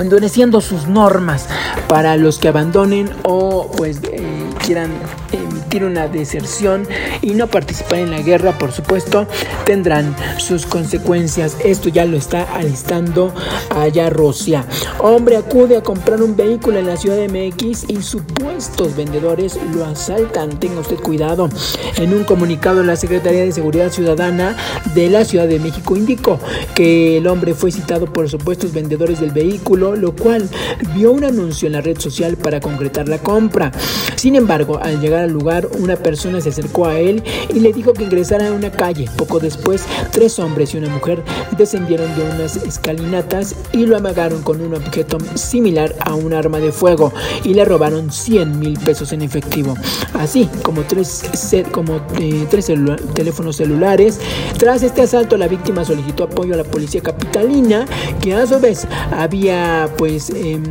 endureciendo 0.00 0.60
sus 0.60 0.86
normas 0.86 1.48
para 1.88 2.16
los 2.16 2.38
que 2.38 2.48
abandonen 2.48 3.10
o 3.22 3.70
pues 3.76 4.00
eh, 4.10 4.33
quieran 4.64 4.90
emitir 5.30 5.84
una 5.84 6.08
deserción 6.08 6.88
y 7.20 7.34
no 7.34 7.48
participar 7.48 7.98
en 7.98 8.10
la 8.10 8.22
guerra, 8.22 8.56
por 8.58 8.72
supuesto, 8.72 9.26
tendrán 9.66 10.14
sus 10.38 10.64
consecuencias. 10.64 11.56
Esto 11.62 11.90
ya 11.90 12.06
lo 12.06 12.16
está 12.16 12.44
alistando 12.54 13.34
allá 13.70 14.08
Rusia. 14.08 14.64
Hombre 14.98 15.36
acude 15.36 15.76
a 15.76 15.82
comprar 15.82 16.22
un 16.22 16.34
vehículo 16.34 16.78
en 16.78 16.86
la 16.86 16.96
ciudad 16.96 17.16
de 17.16 17.28
MX 17.28 17.90
y 17.90 18.02
supuestos 18.02 18.96
vendedores 18.96 19.58
lo 19.74 19.84
asaltan. 19.84 20.58
Tenga 20.58 20.80
usted 20.80 20.96
cuidado. 20.96 21.50
En 21.96 22.14
un 22.14 22.24
comunicado, 22.24 22.82
la 22.82 22.96
Secretaría 22.96 23.42
de 23.42 23.52
Seguridad 23.52 23.90
Ciudadana 23.90 24.56
de 24.94 25.10
la 25.10 25.24
Ciudad 25.24 25.46
de 25.46 25.58
México 25.58 25.96
indicó 25.96 26.38
que 26.74 27.18
el 27.18 27.26
hombre 27.26 27.54
fue 27.54 27.70
citado 27.70 28.06
por 28.06 28.30
supuestos 28.30 28.72
vendedores 28.72 29.20
del 29.20 29.32
vehículo, 29.32 29.94
lo 29.94 30.14
cual 30.16 30.48
vio 30.94 31.12
un 31.12 31.24
anuncio 31.24 31.66
en 31.66 31.72
la 31.72 31.80
red 31.82 31.98
social 31.98 32.36
para 32.36 32.60
concretar 32.60 33.08
la 33.08 33.18
compra. 33.18 33.70
Sin 34.16 34.36
embargo, 34.36 34.53
al 34.54 35.00
llegar 35.00 35.24
al 35.24 35.30
lugar, 35.30 35.68
una 35.78 35.96
persona 35.96 36.40
se 36.40 36.50
acercó 36.50 36.86
a 36.86 36.98
él 36.98 37.22
y 37.52 37.60
le 37.60 37.72
dijo 37.72 37.92
que 37.92 38.04
ingresara 38.04 38.48
a 38.48 38.52
una 38.52 38.70
calle. 38.70 39.08
Poco 39.16 39.40
después, 39.40 39.84
tres 40.10 40.38
hombres 40.38 40.74
y 40.74 40.78
una 40.78 40.88
mujer 40.88 41.22
descendieron 41.56 42.14
de 42.16 42.22
unas 42.22 42.56
escalinatas 42.56 43.54
y 43.72 43.86
lo 43.86 43.96
amagaron 43.96 44.42
con 44.42 44.60
un 44.60 44.74
objeto 44.74 45.18
similar 45.34 45.94
a 46.00 46.14
un 46.14 46.34
arma 46.34 46.58
de 46.58 46.72
fuego 46.72 47.12
y 47.42 47.54
le 47.54 47.64
robaron 47.64 48.10
100 48.10 48.34
100 48.34 48.58
mil 48.58 48.78
pesos 48.80 49.12
en 49.12 49.22
efectivo, 49.22 49.74
así 50.14 50.48
como 50.64 50.82
tres, 50.82 51.22
como, 51.70 52.00
eh, 52.18 52.46
tres 52.50 52.72
teléfonos 53.14 53.56
celulares. 53.56 54.18
Tras 54.58 54.82
este 54.82 55.02
asalto, 55.02 55.36
la 55.36 55.46
víctima 55.46 55.84
solicitó 55.84 56.24
apoyo 56.24 56.54
a 56.54 56.56
la 56.56 56.64
policía 56.64 57.00
capitalina, 57.00 57.86
que 58.20 58.34
a 58.34 58.44
su 58.44 58.58
vez 58.58 58.88
había 59.16 59.88
pues, 59.96 60.30
em, 60.30 60.64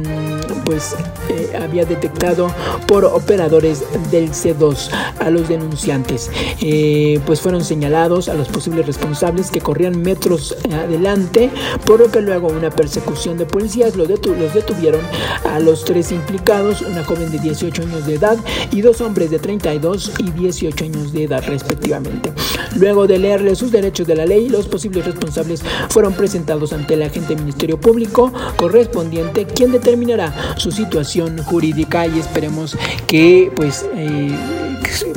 pues 0.66 0.94
eh, 1.30 1.58
había 1.58 1.86
detectado 1.86 2.52
por 2.86 3.06
operadores 3.06 3.73
del 4.12 4.32
C2 4.32 4.90
a 5.20 5.30
los 5.30 5.48
denunciantes. 5.48 6.30
Eh, 6.62 7.20
pues 7.26 7.42
fueron 7.42 7.64
señalados 7.64 8.30
a 8.30 8.34
los 8.34 8.48
posibles 8.48 8.86
responsables 8.86 9.52
que 9.52 9.62
corrían 9.62 10.02
metros 10.02 10.56
adelante, 10.72 11.50
por 11.86 12.00
lo 12.00 12.12
que 12.12 12.22
luego 12.22 12.48
una 12.48 12.70
persecución 12.70 13.38
de 13.38 13.46
policías 13.46 13.96
los, 13.96 14.08
los 14.08 14.54
detuvieron 14.54 15.02
a 15.50 15.60
los 15.60 15.86
tres 15.86 16.12
implicados, 16.12 16.82
una 16.82 17.04
joven 17.04 17.32
de 17.32 17.40
18 17.40 17.84
años 17.84 18.06
de 18.06 18.16
edad 18.16 18.38
y 18.72 18.82
dos 18.82 19.02
hombres 19.02 19.32
de 19.32 19.40
32 19.40 20.14
y 20.20 20.32
18 20.32 20.86
años 20.86 21.14
de 21.14 21.24
edad 21.24 21.44
respectivamente. 21.48 22.32
Luego 22.76 23.08
de 23.08 23.20
leerle 23.20 23.56
sus 23.56 23.72
derechos 23.72 24.08
de 24.08 24.16
la 24.16 24.26
ley, 24.26 24.50
los 24.50 24.68
posibles 24.68 25.06
responsables 25.06 25.64
fueron 25.90 26.14
presentados 26.14 26.74
ante 26.74 26.96
el 26.96 27.04
agente 27.04 27.36
Ministerio 27.36 27.80
Público 27.80 28.32
correspondiente, 28.58 29.46
quien 29.46 29.72
determinará 29.72 30.56
su 30.58 30.72
situación 30.72 31.38
jurídica 31.44 32.08
y 32.08 32.20
esperemos 32.20 32.78
que 33.08 33.52
pues 33.56 33.63
eh, 33.64 34.63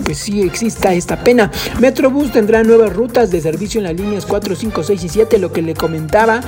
pues 0.04 0.18
sí 0.18 0.42
exista 0.42 0.94
esta 0.94 1.22
pena. 1.22 1.50
Metrobús 1.80 2.32
tendrá 2.32 2.62
nuevas 2.62 2.92
rutas 2.92 3.30
de 3.30 3.40
servicio 3.40 3.78
en 3.80 3.84
las 3.84 3.94
líneas 3.94 4.26
4, 4.26 4.54
5, 4.54 4.82
6 4.82 5.04
y 5.04 5.08
7, 5.08 5.38
lo 5.38 5.52
que 5.52 5.62
le 5.62 5.74
comentaba 5.74 6.40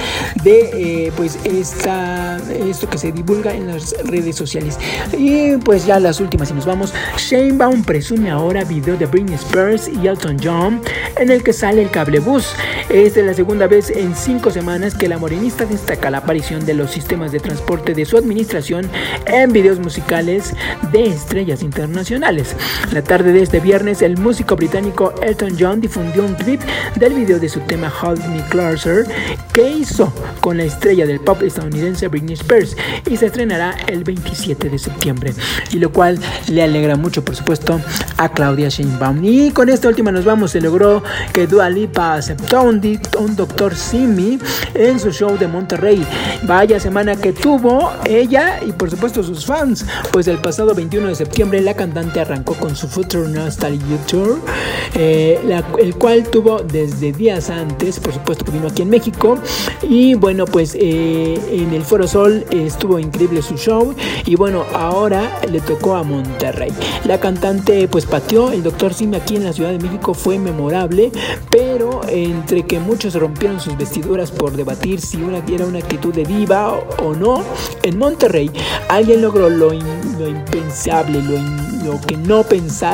de 0.43 1.07
eh, 1.07 1.13
pues 1.17 1.39
esta, 1.45 2.39
esto 2.69 2.89
que 2.89 2.99
se 2.99 3.13
divulga 3.13 3.55
en 3.55 3.67
las 3.69 3.95
redes 4.05 4.37
sociales. 4.37 4.79
Y 5.17 5.57
pues 5.59 5.87
ya 5.87 6.01
las 6.01 6.21
últimas, 6.21 6.51
y 6.51 6.55
nos 6.55 6.67
vamos. 6.67 6.93
Shane 7.17 7.53
Baum 7.53 7.83
presume 7.83 8.31
ahora 8.31 8.65
video 8.65 8.97
de 8.97 9.07
Britney 9.07 9.35
Spears 9.35 9.89
y 9.89 10.07
Elton 10.07 10.37
John 10.43 10.81
en 11.17 11.31
el 11.31 11.43
que 11.43 11.53
sale 11.53 11.83
el 11.83 11.91
cablebús. 11.91 12.55
Es 12.89 13.17
la 13.17 13.35
segunda 13.35 13.67
vez 13.67 13.91
en 13.91 14.15
cinco 14.15 14.51
semanas 14.51 14.95
que 14.95 15.09
la 15.09 15.19
morenista 15.19 15.67
destaca 15.67 16.11
la 16.11 16.19
aparición 16.19 16.65
de 16.65 16.75
los 16.75 16.91
sistemas 16.91 17.33
de 17.33 17.41
transporte 17.41 17.95
de 17.95 18.05
su 18.05 18.17
administración 18.17 18.89
en 19.27 19.53
videos 19.53 19.79
musicales 19.79 20.55
de 20.93 21.07
estrellas 21.07 21.63
internacionales. 21.63 22.57
La 22.93 23.03
tarde 23.09 23.33
de 23.33 23.43
este 23.43 23.59
viernes, 23.59 24.03
el 24.03 24.19
músico 24.19 24.55
británico 24.55 25.15
Elton 25.23 25.57
John 25.59 25.81
difundió 25.81 26.27
un 26.27 26.35
clip 26.35 26.61
del 26.97 27.15
video 27.15 27.39
de 27.39 27.49
su 27.49 27.61
tema 27.61 27.91
Hold 28.03 28.23
Me 28.29 28.45
Closer 28.51 29.07
que 29.55 29.67
hizo 29.71 30.13
con 30.41 30.59
la 30.59 30.65
estrella 30.65 31.07
del 31.07 31.19
pop 31.19 31.43
estadounidense 31.43 32.07
Britney 32.09 32.35
Spears 32.35 32.77
y 33.11 33.17
se 33.17 33.27
estrenará 33.27 33.75
el 33.87 34.05
27 34.05 34.69
de 34.69 34.79
septiembre. 34.79 35.33
Y 35.73 35.79
lo 35.79 35.91
cual 35.91 36.19
le 36.49 36.63
alegra 36.63 36.97
mucho, 36.97 37.25
por 37.25 37.35
supuesto, 37.35 37.81
a 38.19 38.29
Claudia 38.29 38.69
Sheinbaum. 38.69 39.25
Y 39.25 39.53
con 39.53 39.71
esta 39.71 39.89
última 39.89 40.13
nos 40.13 40.27
vamos. 40.27 40.51
Se 40.51 40.61
logró 40.61 41.03
que 41.33 41.47
Dua 41.47 41.71
Lipa 41.71 42.15
aceptó 42.15 42.63
un, 42.63 43.01
un 43.19 43.37
doctor 43.37 43.75
Simi 43.75 44.39
en 44.75 45.01
su 45.01 45.13
show 45.13 45.39
de 45.39 45.49
Monterrey. 45.49 46.07
Vaya 46.43 46.79
semana 46.79 47.17
que 47.17 47.33
tuvo 47.33 47.91
ella 48.05 48.61
y 48.63 48.73
por 48.73 48.91
supuesto 48.91 49.23
sus 49.23 49.47
fans, 49.47 49.87
pues 50.13 50.29
el 50.29 50.39
pasado 50.39 50.75
21 50.75 51.09
de 51.09 51.15
septiembre 51.15 51.63
la 51.63 51.75
cantante 51.75 52.21
arrancó 52.21 52.55
con 52.55 52.77
su 52.77 52.87
Future 52.99 53.29
Nostalgia 53.29 53.97
Tour, 54.09 54.41
eh, 54.97 55.39
el 55.79 55.95
cual 55.95 56.29
tuvo 56.29 56.59
desde 56.65 57.13
días 57.13 57.49
antes, 57.49 58.01
por 58.01 58.13
supuesto 58.13 58.45
que 58.45 58.51
vino 58.51 58.67
aquí 58.67 58.83
en 58.83 58.91
México. 58.91 59.39
Y 59.83 60.15
bueno, 60.15 60.47
pues 60.47 60.75
eh, 60.75 61.39
en 61.53 61.73
el 61.73 61.83
Foro 61.83 62.09
Sol 62.09 62.45
estuvo 62.51 62.99
increíble 62.99 63.41
su 63.41 63.57
show. 63.57 63.95
Y 64.27 64.35
bueno, 64.35 64.65
ahora 64.75 65.41
le 65.49 65.61
tocó 65.61 65.95
a 65.95 66.03
Monterrey. 66.03 66.73
La 67.05 67.21
cantante 67.21 67.87
pues 67.87 68.05
pateó, 68.05 68.51
el 68.51 68.65
doctor 68.65 68.93
Simi 68.93 69.17
aquí 69.17 69.37
en 69.37 69.45
la 69.45 69.53
Ciudad 69.53 69.71
de 69.71 69.79
México 69.79 70.13
fue 70.13 70.37
memorable, 70.41 71.13
pero 71.51 72.01
entre 72.09 72.65
que 72.65 72.81
muchos 72.81 73.15
rompieron 73.15 73.61
sus 73.61 73.77
vestiduras 73.77 74.33
por 74.33 74.57
debatir 74.57 75.01
si 75.01 75.19
una, 75.19 75.39
era 75.49 75.67
una 75.67 75.79
actitud 75.79 76.13
de 76.13 76.25
diva 76.25 76.73
o, 77.01 77.15
no, 77.15 77.45
en 77.85 77.97
Monterrey 77.97 78.51
alguien 78.89 79.23
logró 79.23 79.49
lo, 79.49 79.73
impensable, 79.73 81.23
lo, 81.23 81.39
lo 81.85 82.01
que 82.01 82.17
no 82.17 82.43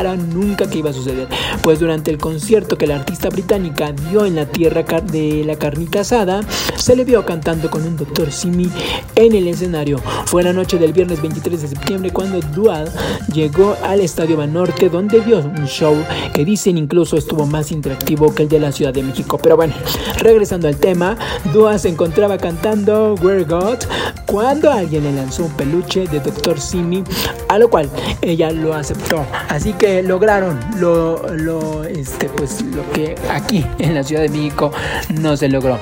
nunca 0.02 0.68
que 0.68 0.78
iba 0.78 0.90
a 0.90 0.92
suceder. 0.92 1.28
Pues 1.62 1.78
durante 1.78 2.10
el 2.10 2.18
concierto 2.18 2.76
que 2.76 2.86
la 2.86 2.96
artista 2.96 3.28
británica 3.28 3.92
dio 3.92 4.26
en 4.26 4.34
la 4.34 4.46
tierra 4.46 4.82
de 4.82 5.44
la 5.44 5.56
carnita 5.56 6.00
asada, 6.00 6.40
se 6.76 6.96
le 6.96 7.04
vio 7.04 7.24
cantando 7.24 7.70
con 7.70 7.86
un 7.86 7.96
doctor 7.96 8.32
Simi 8.32 8.68
en 9.14 9.34
el 9.34 9.46
escenario. 9.46 9.98
Fue 10.26 10.42
la 10.42 10.52
noche 10.52 10.78
del 10.78 10.92
viernes 10.92 11.22
23 11.22 11.62
de 11.62 11.68
septiembre 11.68 12.10
cuando 12.10 12.40
Dual 12.40 12.90
llegó 13.32 13.76
al 13.82 14.00
Estadio 14.00 14.36
Banorte 14.36 14.88
donde 14.88 15.20
vio 15.20 15.38
un 15.38 15.66
show 15.66 15.96
que 16.32 16.44
dicen 16.44 16.76
incluso 16.76 17.16
estuvo 17.16 17.46
más 17.46 17.70
interactivo 17.70 18.34
que 18.34 18.42
el 18.42 18.48
de 18.48 18.60
la 18.60 18.72
Ciudad 18.72 18.92
de 18.92 19.02
México. 19.02 19.38
Pero 19.42 19.56
bueno, 19.56 19.74
regresando 20.18 20.68
al 20.68 20.76
tema, 20.76 21.16
Dua 21.52 21.78
se 21.78 21.88
encontraba 21.88 22.38
cantando 22.38 23.14
Where 23.22 23.44
God 23.44 23.78
cuando 24.26 24.70
alguien 24.70 25.04
le 25.04 25.12
lanzó 25.12 25.44
un 25.44 25.52
peluche 25.52 26.06
de 26.08 26.18
Dr. 26.18 26.58
Simi, 26.58 27.04
a 27.48 27.58
lo 27.58 27.68
cual 27.68 27.88
ella 28.22 28.50
lo 28.50 28.74
aceptó. 28.74 29.24
Así 29.48 29.72
que 29.78 30.02
lograron 30.02 30.58
lo, 30.78 31.28
lo, 31.34 31.84
este, 31.84 32.28
pues, 32.28 32.62
lo 32.62 32.90
que 32.92 33.14
aquí 33.30 33.64
en 33.78 33.94
la 33.94 34.02
Ciudad 34.02 34.22
de 34.22 34.28
México 34.28 34.72
no 35.20 35.36
se 35.36 35.48
logró. 35.48 35.78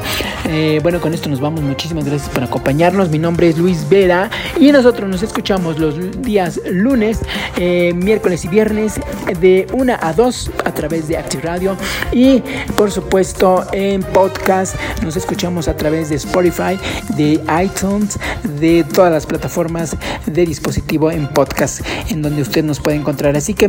Eh, 0.48 0.80
bueno, 0.82 1.00
con 1.00 1.14
esto 1.14 1.28
nos 1.28 1.40
vamos. 1.40 1.62
Muchísimas 1.62 2.04
gracias 2.04 2.28
por 2.30 2.42
acompañarnos. 2.44 3.10
Mi 3.10 3.18
nombre 3.18 3.48
es 3.48 3.58
Luis 3.58 3.88
Vera 3.88 4.30
y 4.58 4.72
nosotros 4.72 5.08
nos 5.08 5.22
escuchamos 5.22 5.78
los 5.78 6.22
días 6.22 6.60
lunes, 6.70 7.20
eh, 7.56 7.92
miércoles 7.94 8.44
y 8.44 8.48
viernes 8.48 9.00
de 9.40 9.66
1 9.72 9.96
a 10.00 10.12
2 10.12 10.50
a 10.64 10.74
través 10.74 11.08
de 11.08 11.16
Active 11.16 11.42
Radio 11.42 11.76
y 12.12 12.42
por 12.76 12.90
supuesto 12.90 13.64
en 13.72 14.02
podcast 14.02 14.74
nos 15.02 15.16
escuchamos 15.16 15.68
a 15.68 15.76
través 15.76 16.08
de 16.08 16.16
Spotify, 16.16 16.78
de 17.16 17.40
iTunes, 17.62 18.18
de 18.60 18.84
todas 18.84 19.12
las 19.12 19.26
plataformas 19.26 19.96
de 20.26 20.44
dispositivo 20.44 21.10
en 21.10 21.28
podcast 21.28 21.80
en 22.10 22.22
donde 22.22 22.42
usted 22.42 22.64
nos 22.64 22.80
puede 22.80 22.96
encontrar. 22.96 23.36
Así 23.36 23.54
que 23.54 23.68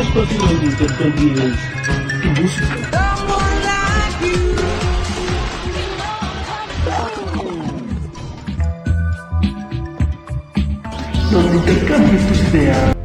Espacio 0.00 0.58
de 0.60 0.66
intercambio 0.66 1.32
tu 2.22 2.42
música. 2.42 2.76
Los 11.32 11.44
intercambios 11.54 12.26
tus 12.26 12.40
ideas. 12.48 13.03